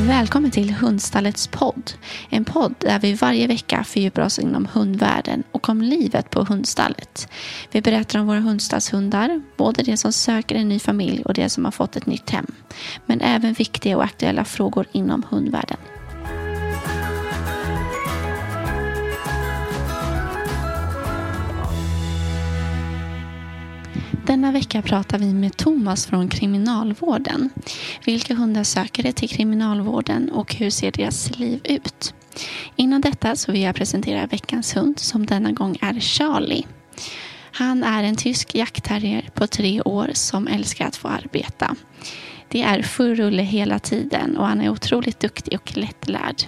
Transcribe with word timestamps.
Välkommen 0.00 0.50
till 0.50 0.70
Hundstallets 0.70 1.48
podd. 1.48 1.92
En 2.30 2.44
podd 2.44 2.74
där 2.78 2.98
vi 2.98 3.14
varje 3.14 3.46
vecka 3.46 3.84
fördjupar 3.84 4.22
oss 4.22 4.38
inom 4.38 4.66
hundvärlden 4.72 5.42
och 5.52 5.68
om 5.68 5.82
livet 5.82 6.30
på 6.30 6.44
hundstallet. 6.44 7.28
Vi 7.70 7.80
berättar 7.80 8.18
om 8.18 8.26
våra 8.26 8.40
hundstallshundar, 8.40 9.40
både 9.56 9.82
de 9.82 9.96
som 9.96 10.12
söker 10.12 10.54
en 10.54 10.68
ny 10.68 10.78
familj 10.78 11.22
och 11.24 11.34
de 11.34 11.48
som 11.48 11.64
har 11.64 11.72
fått 11.72 11.96
ett 11.96 12.06
nytt 12.06 12.30
hem. 12.30 12.46
Men 13.06 13.20
även 13.20 13.52
viktiga 13.52 13.96
och 13.96 14.04
aktuella 14.04 14.44
frågor 14.44 14.86
inom 14.92 15.22
hundvärlden. 15.30 15.78
Denna 24.28 24.52
vecka 24.52 24.82
pratar 24.82 25.18
vi 25.18 25.34
med 25.34 25.56
Thomas 25.56 26.06
från 26.06 26.28
Kriminalvården. 26.28 27.50
Vilka 28.04 28.34
hundar 28.34 28.64
söker 28.64 29.02
det 29.02 29.12
till 29.12 29.28
Kriminalvården 29.28 30.30
och 30.30 30.54
hur 30.54 30.70
ser 30.70 30.92
deras 30.92 31.38
liv 31.38 31.60
ut? 31.64 32.14
Innan 32.76 33.00
detta 33.00 33.36
så 33.36 33.52
vill 33.52 33.62
jag 33.62 33.74
presentera 33.74 34.26
veckans 34.26 34.76
hund 34.76 34.98
som 34.98 35.26
denna 35.26 35.52
gång 35.52 35.78
är 35.80 36.00
Charlie. 36.00 36.66
Han 37.52 37.84
är 37.84 38.02
en 38.02 38.16
tysk 38.16 38.54
jaktterrier 38.54 39.28
på 39.34 39.46
tre 39.46 39.82
år 39.82 40.10
som 40.12 40.48
älskar 40.48 40.86
att 40.86 40.96
få 40.96 41.08
arbeta. 41.08 41.76
Det 42.48 42.62
är 42.62 42.82
full 42.82 43.16
rulle 43.16 43.42
hela 43.42 43.78
tiden 43.78 44.36
och 44.36 44.46
han 44.46 44.60
är 44.60 44.70
otroligt 44.70 45.20
duktig 45.20 45.58
och 45.60 45.76
lättlärd. 45.76 46.42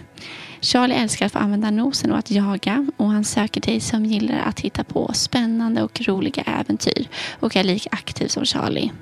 Charlie 0.60 0.94
älskar 0.94 1.26
att 1.26 1.32
få 1.32 1.38
använda 1.38 1.70
nosen 1.70 2.12
och 2.12 2.18
att 2.18 2.30
jaga 2.30 2.86
och 2.96 3.10
han 3.10 3.24
söker 3.24 3.60
dig 3.60 3.80
som 3.80 4.04
gillar 4.04 4.38
att 4.38 4.60
hitta 4.60 4.84
på 4.84 5.10
spännande 5.12 5.82
och 5.82 6.00
roliga 6.00 6.42
äventyr 6.42 7.08
och 7.40 7.56
är 7.56 7.64
lika 7.64 7.90
aktiv 7.92 8.28
som 8.28 8.44
Charlie. 8.44 8.92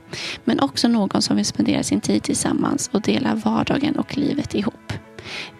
Men 0.44 0.60
också 0.60 0.88
någon 0.88 1.22
som 1.22 1.36
vill 1.36 1.44
spendera 1.44 1.82
sin 1.82 2.00
tid 2.00 2.22
tillsammans 2.22 2.90
och 2.92 3.00
dela 3.00 3.34
vardagen 3.34 3.96
och 3.96 4.18
livet 4.18 4.54
ihop. 4.54 4.92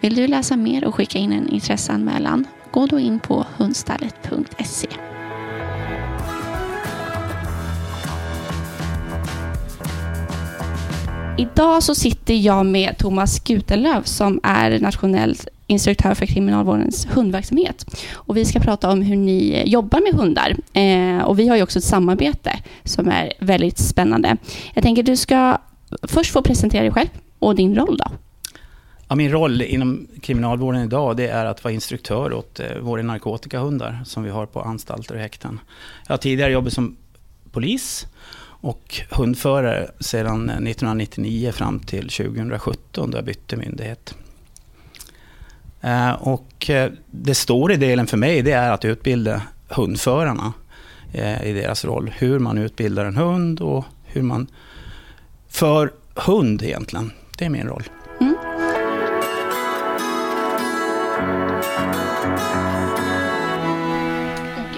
Vill 0.01 0.15
du 0.15 0.27
läsa 0.27 0.55
mer 0.55 0.85
och 0.85 0.95
skicka 0.95 1.17
in 1.17 1.31
en 1.31 1.49
intresseanmälan? 1.49 2.45
Gå 2.71 2.85
då 2.85 2.99
in 2.99 3.19
på 3.19 3.45
hundstallet.se. 3.57 4.87
Idag 11.37 11.83
så 11.83 11.95
sitter 11.95 12.33
jag 12.33 12.65
med 12.65 12.97
Thomas 12.97 13.39
Gutelöv 13.39 14.03
som 14.03 14.39
är 14.43 14.79
nationell 14.79 15.35
instruktör 15.69 16.13
för 16.13 16.25
Kriminalvårdens 16.25 17.07
hundverksamhet. 17.09 17.85
Och 18.13 18.37
vi 18.37 18.45
ska 18.45 18.59
prata 18.59 18.91
om 18.91 19.01
hur 19.01 19.15
ni 19.15 19.63
jobbar 19.65 20.01
med 20.01 20.13
hundar. 20.13 20.55
Eh, 20.73 21.23
och 21.23 21.39
vi 21.39 21.47
har 21.47 21.55
ju 21.55 21.63
också 21.63 21.79
ett 21.79 21.85
samarbete 21.85 22.51
som 22.83 23.07
är 23.09 23.33
väldigt 23.39 23.77
spännande. 23.77 24.37
Jag 24.73 24.83
tänker 24.83 25.01
att 25.01 25.05
du 25.05 25.15
ska 25.15 25.57
först 26.03 26.31
få 26.31 26.41
presentera 26.41 26.81
dig 26.81 26.91
själv 26.91 27.09
och 27.39 27.55
din 27.55 27.75
roll 27.75 27.97
då. 27.97 28.05
Ja, 29.07 29.15
min 29.15 29.31
roll 29.31 29.61
inom 29.61 30.07
kriminalvården 30.21 30.83
idag 30.83 31.17
det 31.17 31.27
är 31.27 31.45
att 31.45 31.63
vara 31.63 31.73
instruktör 31.73 32.33
åt 32.33 32.59
eh, 32.59 32.77
våra 32.81 33.01
narkotikahundar 33.01 34.01
som 34.05 34.23
vi 34.23 34.29
har 34.29 34.45
på 34.45 34.61
anstalter 34.61 35.15
och 35.15 35.21
häkten. 35.21 35.59
Jag 36.07 36.13
har 36.13 36.17
tidigare 36.17 36.51
jobbat 36.51 36.73
som 36.73 36.95
polis 37.51 38.07
och 38.61 39.01
hundförare 39.11 39.91
sedan 39.99 40.49
eh, 40.49 40.55
1999 40.55 41.51
fram 41.51 41.79
till 41.79 42.09
2017 42.09 43.11
då 43.11 43.17
jag 43.17 43.25
bytte 43.25 43.57
myndighet. 43.57 44.15
Eh, 45.81 46.11
och 46.11 46.69
eh, 46.69 46.91
det 47.11 47.35
stora 47.35 47.75
delen 47.75 48.07
för 48.07 48.17
mig 48.17 48.41
det 48.41 48.51
är 48.51 48.71
att 48.71 48.85
utbilda 48.85 49.41
hundförarna 49.67 50.53
eh, 51.13 51.43
i 51.43 51.53
deras 51.53 51.85
roll. 51.85 52.11
Hur 52.17 52.39
man 52.39 52.57
utbildar 52.57 53.05
en 53.05 53.17
hund 53.17 53.61
och 53.61 53.85
hur 54.03 54.21
man 54.21 54.47
för 55.49 55.91
hund 56.15 56.61
egentligen. 56.63 57.11
Det 57.37 57.45
är 57.45 57.49
min 57.49 57.67
roll. 57.67 57.83
Mm. 58.21 58.35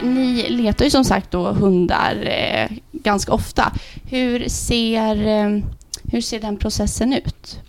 ni 0.03 0.49
letar 0.49 0.85
ju 0.85 0.91
som 0.91 1.05
sagt 1.05 1.31
då 1.31 1.51
hundar 1.51 2.15
eh, 2.25 2.77
ganska 2.91 3.31
ofta. 3.31 3.73
Hur 4.09 4.49
ser, 4.49 5.27
eh, 5.27 5.63
hur 6.11 6.21
ser 6.21 6.39
den 6.39 6.57
processen 6.57 7.13
ut? 7.13 7.59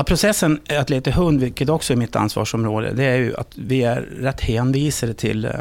Ja, 0.00 0.04
processen 0.04 0.60
att 0.68 0.90
leta 0.90 1.10
hund, 1.10 1.40
vilket 1.40 1.68
också 1.68 1.92
är 1.92 1.96
mitt 1.96 2.16
ansvarsområde, 2.16 2.92
det 2.92 3.04
är 3.04 3.16
ju 3.16 3.36
att 3.36 3.52
vi 3.54 3.82
är 3.82 4.00
rätt 4.00 4.40
hänvisade 4.40 5.14
till 5.14 5.44
eh, 5.44 5.52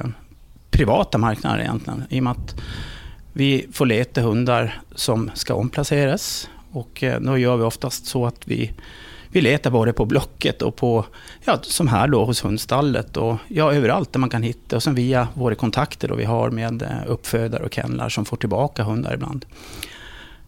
privata 0.71 1.17
marknader 1.17 1.59
egentligen. 1.59 2.03
I 2.09 2.19
och 2.19 2.23
med 2.23 2.31
att 2.31 2.55
vi 3.33 3.67
får 3.73 3.85
leta 3.85 4.21
hundar 4.21 4.81
som 4.95 5.31
ska 5.33 5.53
omplaceras. 5.53 6.49
Och 6.71 7.03
eh, 7.03 7.19
då 7.21 7.37
gör 7.37 7.57
vi 7.57 7.63
oftast 7.63 8.05
så 8.05 8.25
att 8.25 8.47
vi, 8.47 8.71
vi 9.31 9.41
letar 9.41 9.71
både 9.71 9.93
på 9.93 10.05
Blocket 10.05 10.61
och 10.61 10.75
på, 10.75 11.05
ja, 11.45 11.59
som 11.61 11.87
här 11.87 12.07
då 12.07 12.25
hos 12.25 12.45
hundstallet 12.45 13.17
och 13.17 13.37
ja, 13.47 13.73
överallt 13.73 14.13
där 14.13 14.19
man 14.19 14.29
kan 14.29 14.43
hitta. 14.43 14.75
Och 14.75 14.83
sen 14.83 14.95
via 14.95 15.27
våra 15.33 15.55
kontakter 15.55 16.07
då 16.07 16.15
vi 16.15 16.25
har 16.25 16.49
med 16.49 16.81
eh, 16.81 16.87
uppfödare 17.07 17.63
och 17.63 17.73
kennlar 17.73 18.09
som 18.09 18.25
får 18.25 18.37
tillbaka 18.37 18.83
hundar 18.83 19.13
ibland. 19.13 19.45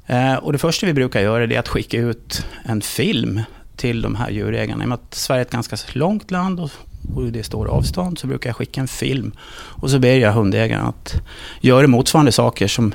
Eh, 0.06 0.36
och 0.36 0.52
det 0.52 0.60
första 0.60 0.86
vi 0.86 0.94
brukar 0.94 1.22
göra 1.22 1.44
är 1.44 1.60
att 1.60 1.68
skicka 1.68 1.98
ut 1.98 2.46
en 2.64 2.82
film 2.82 3.42
till 3.76 4.02
de 4.02 4.16
här 4.16 4.30
djurägarna. 4.30 4.84
I 4.84 4.86
och 4.86 4.90
med 4.90 4.96
att 4.96 5.14
Sverige 5.14 5.42
är 5.42 5.46
ett 5.46 5.52
ganska 5.52 5.78
långt 5.94 6.32
land 6.32 6.60
och, 6.60 6.72
och 7.16 7.24
det 7.24 7.40
är 7.40 7.44
stora 7.44 7.72
avstånd 7.72 8.20
så 8.20 8.28
brukar 8.28 8.50
jag 8.50 8.56
skicka 8.56 8.82
en 8.82 8.88
film. 8.88 9.32
Och 9.52 9.90
så 9.90 10.00
ber 10.00 10.16
jag 10.16 10.34
hundägaren 10.34 10.86
att 10.86 11.16
göra 11.62 11.88
motsvarande 11.88 12.32
saker 12.32 12.68
som 12.68 12.94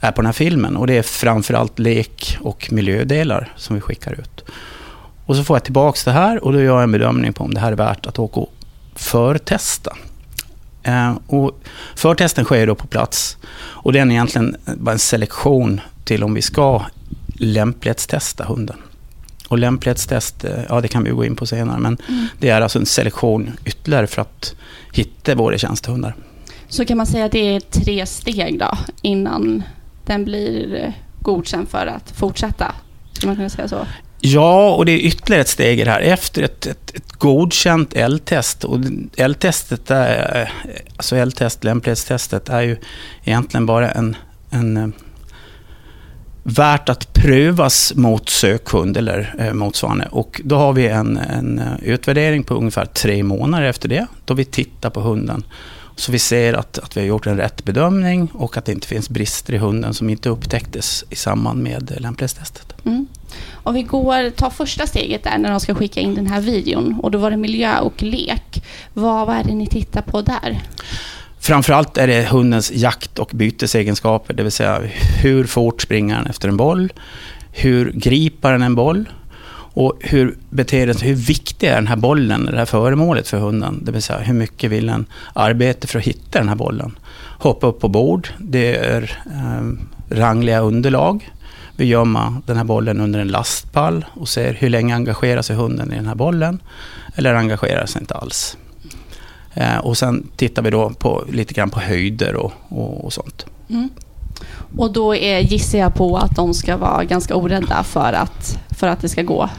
är 0.00 0.12
på 0.12 0.22
den 0.22 0.26
här 0.26 0.32
filmen. 0.32 0.76
Och 0.76 0.86
det 0.86 0.98
är 0.98 1.02
framförallt 1.02 1.78
lek 1.78 2.38
och 2.40 2.68
miljödelar 2.72 3.52
som 3.56 3.74
vi 3.74 3.80
skickar 3.80 4.12
ut. 4.12 4.44
Och 5.26 5.36
så 5.36 5.44
får 5.44 5.56
jag 5.56 5.64
tillbaka 5.64 6.00
det 6.04 6.10
här 6.10 6.44
och 6.44 6.52
då 6.52 6.60
gör 6.60 6.74
jag 6.74 6.82
en 6.82 6.92
bedömning 6.92 7.32
på 7.32 7.44
om 7.44 7.54
det 7.54 7.60
här 7.60 7.72
är 7.72 7.76
värt 7.76 8.06
att 8.06 8.18
åka 8.18 8.40
och 8.40 8.52
förtesta. 8.94 9.96
Eh, 10.82 11.14
och 11.26 11.60
förtesten 11.94 12.44
sker 12.44 12.66
då 12.66 12.74
på 12.74 12.86
plats. 12.86 13.36
Och 13.54 13.92
den 13.92 14.10
är 14.10 14.14
egentligen 14.14 14.56
bara 14.76 14.92
en 14.92 14.98
selektion 14.98 15.80
till 16.04 16.24
om 16.24 16.34
vi 16.34 16.42
ska 16.42 16.82
lämplighetstesta 17.34 18.44
hunden. 18.44 18.76
Och 19.52 19.58
lämplighetstest, 19.58 20.44
eh, 20.44 20.50
ja 20.68 20.80
det 20.80 20.88
kan 20.88 21.04
vi 21.04 21.10
gå 21.10 21.24
in 21.24 21.36
på 21.36 21.46
senare, 21.46 21.80
men 21.80 21.98
mm. 22.08 22.26
det 22.38 22.48
är 22.48 22.60
alltså 22.60 22.78
en 22.78 22.86
selektion 22.86 23.50
ytterligare 23.64 24.06
för 24.06 24.22
att 24.22 24.54
hitta 24.92 25.34
våra 25.34 25.58
tjänstehundar. 25.58 26.14
Så 26.68 26.84
kan 26.84 26.96
man 26.96 27.06
säga 27.06 27.24
att 27.24 27.32
det 27.32 27.56
är 27.56 27.60
tre 27.60 28.06
steg 28.06 28.58
då, 28.58 28.78
innan 29.02 29.62
den 30.06 30.24
blir 30.24 30.74
eh, 30.74 30.92
godkänd 31.20 31.68
för 31.68 31.86
att 31.86 32.10
fortsätta? 32.10 32.74
Skulle 33.12 33.28
man 33.28 33.36
kunna 33.36 33.48
säga 33.48 33.68
så? 33.68 33.86
Ja, 34.20 34.74
och 34.74 34.86
det 34.86 34.92
är 34.92 34.98
ytterligare 34.98 35.40
ett 35.40 35.48
steg 35.48 35.80
i 35.80 35.84
det 35.84 35.90
här. 35.90 36.00
Efter 36.00 36.42
ett, 36.42 36.66
ett, 36.66 36.90
ett 36.94 37.12
godkänt 37.12 37.92
L-test, 37.96 38.64
och 38.64 38.78
L-testet, 39.16 39.90
är, 39.90 40.52
alltså 40.96 41.16
L-test, 41.16 41.64
lämplighetstestet, 41.64 42.48
är 42.48 42.60
ju 42.62 42.76
egentligen 43.24 43.66
bara 43.66 43.90
en, 43.90 44.16
en 44.50 44.92
värt 46.42 46.88
att 46.88 47.12
prövas 47.12 47.92
mot 47.94 48.28
sökhund 48.28 48.96
eller 48.96 49.34
eh, 49.38 49.52
motsvarande. 49.52 50.08
Och 50.10 50.40
då 50.44 50.56
har 50.56 50.72
vi 50.72 50.86
en, 50.86 51.16
en 51.16 51.58
eh, 51.58 51.66
utvärdering 51.82 52.44
på 52.44 52.54
ungefär 52.54 52.84
tre 52.84 53.22
månader 53.22 53.66
efter 53.66 53.88
det, 53.88 54.06
då 54.24 54.34
vi 54.34 54.44
tittar 54.44 54.90
på 54.90 55.00
hunden. 55.00 55.44
Så 55.96 56.12
vi 56.12 56.18
ser 56.18 56.54
att, 56.54 56.78
att 56.78 56.96
vi 56.96 57.00
har 57.00 57.08
gjort 57.08 57.26
en 57.26 57.36
rätt 57.36 57.64
bedömning 57.64 58.30
och 58.34 58.56
att 58.56 58.64
det 58.64 58.72
inte 58.72 58.86
finns 58.86 59.10
brister 59.10 59.54
i 59.54 59.58
hunden 59.58 59.94
som 59.94 60.10
inte 60.10 60.28
upptäcktes 60.28 61.04
i 61.10 61.16
samband 61.16 61.62
med 61.62 62.00
lämplighetstestet. 62.00 62.74
Mm. 62.84 63.06
Om 63.52 63.74
vi 63.74 63.82
går, 63.82 64.30
tar 64.30 64.50
första 64.50 64.86
steget 64.86 65.24
där 65.24 65.38
när 65.38 65.50
de 65.50 65.60
ska 65.60 65.74
skicka 65.74 66.00
in 66.00 66.14
den 66.14 66.26
här 66.26 66.40
videon 66.40 67.00
och 67.02 67.10
då 67.10 67.18
var 67.18 67.30
det 67.30 67.36
miljö 67.36 67.78
och 67.78 68.02
lek. 68.02 68.64
Vad, 68.92 69.26
vad 69.26 69.36
är 69.36 69.44
det 69.44 69.54
ni 69.54 69.66
tittar 69.66 70.02
på 70.02 70.22
där? 70.22 70.60
Framförallt 71.42 71.98
är 71.98 72.06
det 72.06 72.28
hundens 72.28 72.72
jakt 72.74 73.18
och 73.18 73.30
bytesegenskaper, 73.32 74.34
det 74.34 74.42
vill 74.42 74.52
säga 74.52 74.82
hur 75.22 75.44
fort 75.44 75.82
springer 75.82 76.16
den 76.16 76.26
efter 76.26 76.48
en 76.48 76.56
boll, 76.56 76.92
hur 77.52 77.92
griper 77.92 78.52
den 78.52 78.62
en 78.62 78.74
boll 78.74 79.08
och 79.74 79.98
hur 80.00 80.36
beter 80.50 80.86
den 80.86 80.96
hur 80.96 81.14
viktig 81.14 81.66
är 81.66 81.74
den 81.74 81.86
här 81.86 81.96
bollen, 81.96 82.46
det 82.46 82.58
här 82.58 82.64
föremålet 82.64 83.28
för 83.28 83.38
hunden, 83.38 83.80
det 83.84 83.92
vill 83.92 84.02
säga 84.02 84.18
hur 84.18 84.34
mycket 84.34 84.70
vill 84.70 84.86
den 84.86 85.06
arbeta 85.32 85.86
för 85.86 85.98
att 85.98 86.04
hitta 86.04 86.38
den 86.38 86.48
här 86.48 86.56
bollen. 86.56 86.98
Hoppa 87.38 87.66
upp 87.66 87.80
på 87.80 87.88
bord, 87.88 88.28
det 88.38 88.76
är 88.76 89.02
eh, 89.26 89.72
rangliga 90.16 90.60
underlag. 90.60 91.32
Vi 91.76 91.84
gömmer 91.84 92.32
den 92.46 92.56
här 92.56 92.64
bollen 92.64 93.00
under 93.00 93.20
en 93.20 93.28
lastpall 93.28 94.04
och 94.14 94.28
ser 94.28 94.54
hur 94.54 94.68
länge 94.68 94.94
engagerar 94.94 95.42
sig 95.42 95.56
hunden 95.56 95.92
i 95.92 95.96
den 95.96 96.06
här 96.06 96.14
bollen, 96.14 96.62
eller 97.14 97.34
engagerar 97.34 97.86
sig 97.86 98.00
inte 98.00 98.14
alls. 98.14 98.56
Eh, 99.54 99.78
och 99.78 99.98
sen 99.98 100.28
tittar 100.36 100.62
vi 100.62 100.70
då 100.70 100.90
på, 100.90 101.24
lite 101.32 101.54
grann 101.54 101.70
på 101.70 101.80
höjder 101.80 102.36
och, 102.36 102.52
och, 102.68 103.04
och 103.04 103.12
sånt. 103.12 103.46
Mm. 103.70 103.88
Och 104.76 104.92
då 104.92 105.14
är, 105.16 105.38
gissar 105.38 105.78
jag 105.78 105.94
på 105.94 106.16
att 106.16 106.36
de 106.36 106.54
ska 106.54 106.76
vara 106.76 107.04
ganska 107.04 107.36
orädda 107.36 107.82
för 107.82 108.12
att, 108.12 108.58
för 108.70 108.88
att 108.88 109.00
det 109.00 109.08
ska 109.08 109.22
gå? 109.22 109.50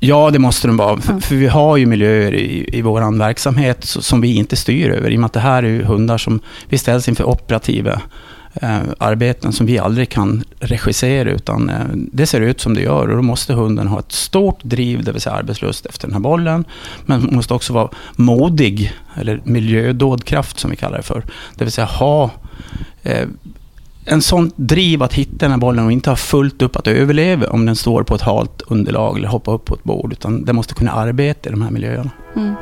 Ja, 0.00 0.30
det 0.30 0.38
måste 0.38 0.66
de 0.66 0.76
vara. 0.76 1.00
För, 1.00 1.20
för 1.20 1.34
vi 1.34 1.46
har 1.46 1.76
ju 1.76 1.86
miljöer 1.86 2.34
i, 2.34 2.70
i 2.72 2.82
vår 2.82 3.18
verksamhet 3.18 3.84
som 3.84 4.20
vi 4.20 4.34
inte 4.34 4.56
styr 4.56 4.90
över. 4.90 5.10
I 5.10 5.16
och 5.16 5.20
med 5.20 5.26
att 5.26 5.32
det 5.32 5.40
här 5.40 5.62
är 5.62 5.82
hundar 5.82 6.18
som 6.18 6.40
vi 6.68 6.78
ställs 6.78 7.08
inför 7.08 7.24
operativa 7.24 8.02
eh, 8.62 8.80
arbeten 8.98 9.52
som 9.52 9.66
vi 9.66 9.78
aldrig 9.78 10.08
kan 10.08 10.44
regissera, 10.60 11.30
utan 11.30 11.70
eh, 11.70 11.76
det 11.92 12.26
ser 12.26 12.40
ut 12.40 12.60
som 12.60 12.74
det 12.74 12.80
gör 12.80 13.08
och 13.08 13.16
då 13.16 13.22
måste 13.22 13.52
hunden 13.52 13.88
ha 13.88 13.98
ett 13.98 14.12
stort 14.12 14.64
driv, 14.64 15.04
det 15.04 15.12
vill 15.12 15.20
säga 15.20 15.36
arbetslust 15.36 15.86
efter 15.86 16.06
den 16.06 16.14
här 16.14 16.20
bollen, 16.20 16.64
men 17.06 17.28
måste 17.32 17.54
också 17.54 17.72
vara 17.72 17.88
modig, 18.16 18.92
eller 19.14 19.40
miljödådkraft 19.44 20.58
som 20.58 20.70
vi 20.70 20.76
kallar 20.76 20.96
det 20.96 21.02
för. 21.02 21.22
Det 21.54 21.64
vill 21.64 21.72
säga 21.72 21.86
ha 21.86 22.30
eh, 23.02 23.28
en 24.04 24.22
sån 24.22 24.52
driv 24.56 25.02
att 25.02 25.14
hitta 25.14 25.36
den 25.38 25.50
här 25.50 25.58
bollen 25.58 25.84
och 25.84 25.92
inte 25.92 26.10
ha 26.10 26.16
fullt 26.16 26.62
upp 26.62 26.76
att 26.76 26.86
överleva 26.86 27.46
om 27.46 27.66
den 27.66 27.76
står 27.76 28.02
på 28.02 28.14
ett 28.14 28.22
halt 28.22 28.62
underlag 28.66 29.18
eller 29.18 29.28
hoppa 29.28 29.52
upp 29.52 29.64
på 29.64 29.74
ett 29.74 29.84
bord, 29.84 30.12
utan 30.12 30.44
den 30.44 30.56
måste 30.56 30.74
kunna 30.74 30.92
arbeta 30.92 31.48
i 31.48 31.52
de 31.52 31.62
här 31.62 31.70
miljöerna. 31.70 32.10
Mm. 32.36 32.54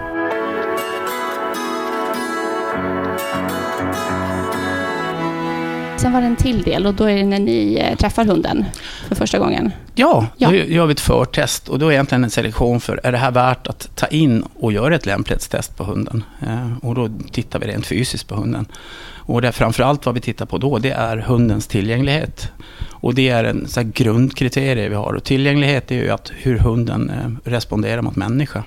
Sen 5.99 6.13
var 6.13 6.21
det 6.21 6.27
en 6.27 6.37
till 6.37 6.63
del 6.63 6.87
och 6.87 6.95
då 6.95 7.05
är 7.05 7.17
det 7.17 7.25
när 7.25 7.39
ni 7.39 7.75
eh, 7.75 7.97
träffar 7.97 8.25
hunden 8.25 8.65
för 9.09 9.15
första 9.15 9.39
gången. 9.39 9.73
Ja, 9.95 10.27
ja. 10.37 10.49
då 10.49 10.55
gör 10.55 10.87
vi 10.87 10.93
ett 10.93 11.01
förtest 11.01 11.69
och 11.69 11.79
då 11.79 11.89
är 11.89 11.93
egentligen 11.93 12.25
en 12.25 12.31
selektion 12.31 12.81
för, 12.81 13.01
är 13.03 13.13
det 13.13 13.19
här 13.19 13.31
värt 13.31 13.67
att 13.67 13.89
ta 13.95 14.07
in 14.07 14.45
och 14.55 14.73
göra 14.73 14.95
ett 14.95 15.07
lämplighetstest 15.07 15.77
på 15.77 15.85
hunden? 15.85 16.25
Eh, 16.43 16.77
och 16.83 16.95
då 16.95 17.11
tittar 17.33 17.59
vi 17.59 17.67
rent 17.67 17.87
fysiskt 17.87 18.29
på 18.29 18.35
hunden. 18.35 18.67
Och 19.15 19.43
det 19.43 19.53
framförallt 19.53 20.07
vad 20.07 20.15
vi 20.15 20.21
tittar 20.21 20.47
på 20.47 20.59
då, 20.59 20.79
det 20.79 20.91
är 20.91 21.17
hundens 21.17 21.67
tillgänglighet. 21.67 22.53
Och 22.91 23.15
det 23.15 23.29
är 23.29 23.45
en 23.45 23.69
så 23.69 23.83
grundkriterie 23.95 24.89
vi 24.89 24.95
har. 24.95 25.13
Och 25.13 25.25
tillgänglighet 25.25 25.91
är 25.91 25.97
ju 25.97 26.11
att 26.11 26.33
hur 26.35 26.59
hunden 26.59 27.11
eh, 27.11 27.51
responderar 27.51 28.03
mot 28.03 28.17
människa. 28.17 28.65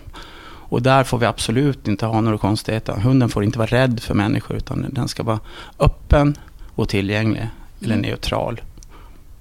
Och 0.70 0.82
där 0.82 1.04
får 1.04 1.18
vi 1.18 1.26
absolut 1.26 1.88
inte 1.88 2.06
ha 2.06 2.22
några 2.22 2.38
konstigheter. 2.38 2.94
Hunden 2.94 3.30
får 3.30 3.44
inte 3.44 3.60
vara 3.60 3.70
rädd 3.70 4.00
för 4.00 4.14
människor, 4.14 4.58
utan 4.58 4.86
den 4.90 5.08
ska 5.08 5.24
vara 5.24 5.40
öppen, 5.80 6.36
och 6.80 6.90
tillgänglig 6.90 7.48
eller 7.82 7.96
mm. 7.96 8.10
neutral. 8.10 8.62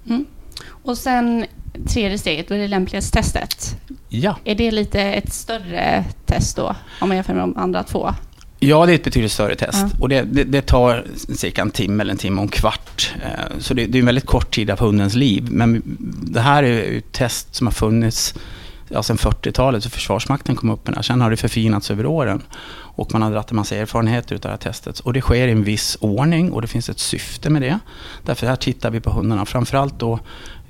Mm. 0.06 0.26
Och 0.67 0.99
sen 0.99 1.46
tredje 1.87 2.19
steget, 2.19 2.49
då 2.49 2.55
är 2.55 2.58
det 2.58 2.69
lämplighetstestet. 2.69 3.76
Ja. 4.08 4.37
Är 4.44 4.55
det 4.55 4.70
lite 4.70 5.00
ett 5.00 5.32
större 5.32 6.05
test 6.26 6.56
då, 6.56 6.75
om 7.00 7.08
man 7.08 7.17
jämför 7.17 7.35
med 7.35 7.43
de 7.43 7.56
andra 7.56 7.82
två? 7.82 8.14
Ja, 8.61 8.87
det 8.87 8.93
är 8.93 8.94
ett 8.94 9.05
betydligt 9.05 9.32
större 9.32 9.56
test. 9.56 9.79
Ja. 9.81 9.90
Och 10.00 10.08
det, 10.08 10.23
det, 10.23 10.44
det, 10.44 10.62
tar 10.62 11.05
cirka 11.37 11.62
en 11.62 11.70
timme 11.70 12.02
eller 12.02 12.12
en 12.12 12.19
timme 12.19 12.37
och 12.37 12.43
en 12.43 12.49
kvart. 12.49 13.14
Eh, 13.23 13.58
så 13.58 13.75
det, 13.75 13.87
det 13.87 13.99
är 13.99 14.00
en 14.00 14.06
väldigt 14.06 14.26
kort 14.26 14.55
tid 14.55 14.70
av 14.70 14.79
hundens 14.79 15.14
liv. 15.14 15.49
Men 15.50 15.82
det 16.23 16.40
här 16.40 16.62
är 16.62 16.99
ett 16.99 17.12
test 17.12 17.55
som 17.55 17.67
har 17.67 17.73
funnits 17.73 18.35
ja, 18.88 19.02
sen 19.02 19.17
40-talet, 19.17 19.82
så 19.85 19.90
Försvarsmakten 19.90 20.56
kom 20.56 20.70
upp 20.70 20.87
med 20.87 20.94
det 20.94 20.99
här. 20.99 21.02
Sen 21.02 21.20
har 21.20 21.31
det 21.31 21.37
förfinats 21.37 21.90
över 21.90 22.06
åren. 22.06 22.43
Och 22.99 23.12
man 23.12 23.23
har 23.23 23.31
dragit 23.31 23.50
en 23.50 23.56
massa 23.56 23.76
erfarenheter 23.76 24.35
av 24.35 24.40
det 24.40 24.49
här 24.49 24.56
testet. 24.56 25.00
Och 25.00 25.12
det 25.12 25.20
sker 25.20 25.49
i 25.49 25.52
en 25.52 25.64
viss 25.64 25.96
ordning 26.00 26.52
och 26.52 26.62
det 26.62 26.69
finns 26.69 26.88
ett 26.88 26.99
syfte 26.99 27.50
med 27.50 27.62
det. 27.62 27.79
Därför 28.23 28.46
här 28.46 28.56
tittar 28.56 28.90
vi 28.90 29.00
på 29.00 29.11
hundarna. 29.11 29.46
Framförallt 29.46 29.99
då 29.99 30.19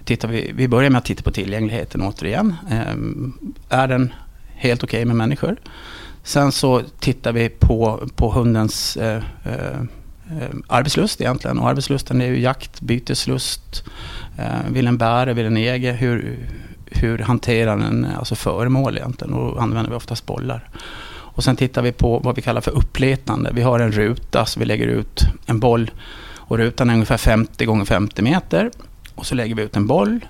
tittar 0.04 0.28
vi, 0.28 0.52
vi 0.54 0.68
börjar 0.68 0.90
med 0.90 0.98
att 0.98 1.04
titta 1.04 1.22
på 1.22 1.30
tillgängligheten 1.30 2.02
återigen. 2.02 2.54
Ehm, 2.70 3.32
är 3.68 3.88
den 3.88 4.12
helt 4.54 4.84
okej 4.84 4.98
okay 4.98 5.04
med 5.04 5.16
människor? 5.16 5.56
Sen 6.22 6.52
så 6.52 6.82
tittar 7.00 7.32
vi 7.32 7.48
på, 7.48 8.08
på 8.16 8.30
hundens 8.30 8.96
eh, 8.96 9.22
eh, 9.44 9.54
eh 9.54 10.48
arbetslust 10.66 11.20
egentligen. 11.20 11.58
Och 11.58 11.68
arbetslusten 11.68 12.20
är 12.20 12.26
ju 12.26 12.40
jakt, 12.40 12.80
byteslust. 12.80 13.84
Eh, 14.38 14.72
vill 14.72 14.84
den 14.84 14.98
bära, 14.98 15.32
vill 15.32 15.44
den 15.44 15.56
äga? 15.56 15.92
Hur, 15.92 16.38
hur 17.02 17.18
hanterar 17.18 17.76
den 17.76 18.06
alltså 18.18 18.34
föremål 18.34 18.96
egentligen? 18.96 19.34
Och 19.34 19.54
då 19.54 19.60
använder 19.60 19.90
vi 19.90 19.96
oftast 19.96 20.26
bollar. 20.26 20.68
Och 21.38 21.44
sen 21.44 21.56
tittar 21.56 21.82
vi 21.82 21.92
på 21.92 22.18
vad 22.18 22.36
vi 22.36 22.42
kallar 22.42 22.60
för 22.60 22.70
uppletande. 22.70 23.50
Vi 23.52 23.62
har 23.62 23.80
en 23.80 23.92
ruta, 23.92 24.46
så 24.46 24.60
vi 24.60 24.66
lägger 24.66 24.86
ut 24.86 25.22
en 25.46 25.60
boll. 25.60 25.90
Och 26.36 26.58
rutan 26.58 26.90
är 26.90 26.94
ungefär 26.94 27.16
50 27.16 27.64
gånger 27.64 27.84
50 27.84 28.22
meter. 28.22 28.70
Och 29.14 29.26
så 29.26 29.34
lägger 29.34 29.54
vi 29.54 29.62
ut 29.62 29.76
en 29.76 29.86
boll. 29.86 30.20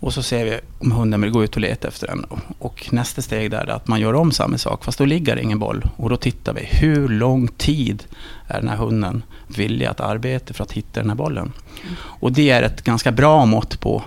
Och 0.00 0.14
så 0.14 0.22
ser 0.22 0.44
vi 0.44 0.60
om 0.78 0.92
hunden 0.92 1.20
vill 1.20 1.30
gå 1.30 1.44
ut 1.44 1.54
och 1.54 1.60
leta 1.60 1.88
efter 1.88 2.06
den. 2.06 2.24
Och 2.58 2.88
nästa 2.92 3.22
steg 3.22 3.50
där 3.50 3.66
är 3.66 3.68
att 3.68 3.88
man 3.88 4.00
gör 4.00 4.14
om 4.14 4.32
samma 4.32 4.58
sak, 4.58 4.84
fast 4.84 4.98
då 4.98 5.04
ligger 5.04 5.36
det 5.36 5.42
ingen 5.42 5.58
boll. 5.58 5.88
Och 5.96 6.10
då 6.10 6.16
tittar 6.16 6.52
vi, 6.52 6.60
hur 6.64 7.08
lång 7.08 7.48
tid 7.48 8.04
är 8.46 8.60
den 8.60 8.68
här 8.68 8.76
hunden 8.76 9.22
villig 9.46 9.86
att 9.86 10.00
arbeta 10.00 10.54
för 10.54 10.64
att 10.64 10.72
hitta 10.72 11.00
den 11.00 11.08
här 11.08 11.16
bollen? 11.16 11.52
Och 11.98 12.32
det 12.32 12.50
är 12.50 12.62
ett 12.62 12.84
ganska 12.84 13.12
bra 13.12 13.46
mått 13.46 13.80
på 13.80 14.02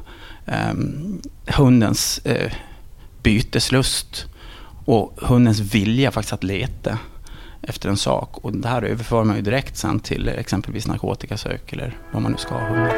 Ehm, 0.45 1.21
hundens 1.47 2.17
eh, 2.25 2.51
byteslust 3.23 4.25
och 4.85 5.19
hundens 5.21 5.59
vilja 5.59 6.11
faktiskt 6.11 6.33
att 6.33 6.43
leta 6.43 6.97
efter 7.61 7.89
en 7.89 7.97
sak. 7.97 8.37
Och 8.37 8.57
det 8.57 8.67
här 8.67 8.81
överför 8.81 9.23
man 9.23 9.35
ju 9.35 9.41
direkt 9.41 9.77
sen 9.77 9.99
till 9.99 10.27
exempelvis 10.27 10.87
narkotikasök 10.87 11.73
eller 11.73 11.97
vad 12.11 12.21
man 12.21 12.31
nu 12.31 12.37
ska 12.37 12.53
ha 12.53 12.67
hunden. 12.67 12.91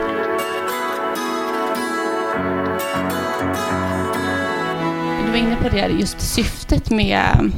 Du 5.25 5.31
var 5.31 5.37
inne 5.37 5.55
på 5.55 5.69
det, 5.69 5.87
just 5.99 6.21
syftet 6.21 6.89
med, 6.89 7.51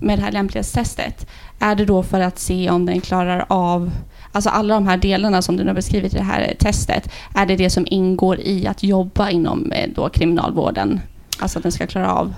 med 0.00 0.18
det 0.18 0.22
här 0.22 0.32
lämplighetstestet. 0.32 1.26
Är 1.58 1.74
det 1.74 1.84
då 1.84 2.02
för 2.02 2.20
att 2.20 2.38
se 2.38 2.70
om 2.70 2.86
den 2.86 3.00
klarar 3.00 3.44
av 3.48 3.90
Alltså 4.32 4.50
alla 4.50 4.74
de 4.74 4.86
här 4.86 4.96
delarna 4.96 5.42
som 5.42 5.56
du 5.56 5.66
har 5.66 5.74
beskrivit 5.74 6.14
i 6.14 6.16
det 6.16 6.22
här 6.22 6.54
testet, 6.58 7.08
är 7.34 7.46
det 7.46 7.56
det 7.56 7.70
som 7.70 7.86
ingår 7.90 8.40
i 8.40 8.66
att 8.66 8.82
jobba 8.82 9.30
inom 9.30 9.72
eh, 9.72 9.90
då 9.94 10.08
kriminalvården? 10.08 11.00
Alltså 11.38 11.58
att 11.58 11.62
den 11.62 11.72
ska 11.72 11.86
klara 11.86 12.12
av 12.12 12.34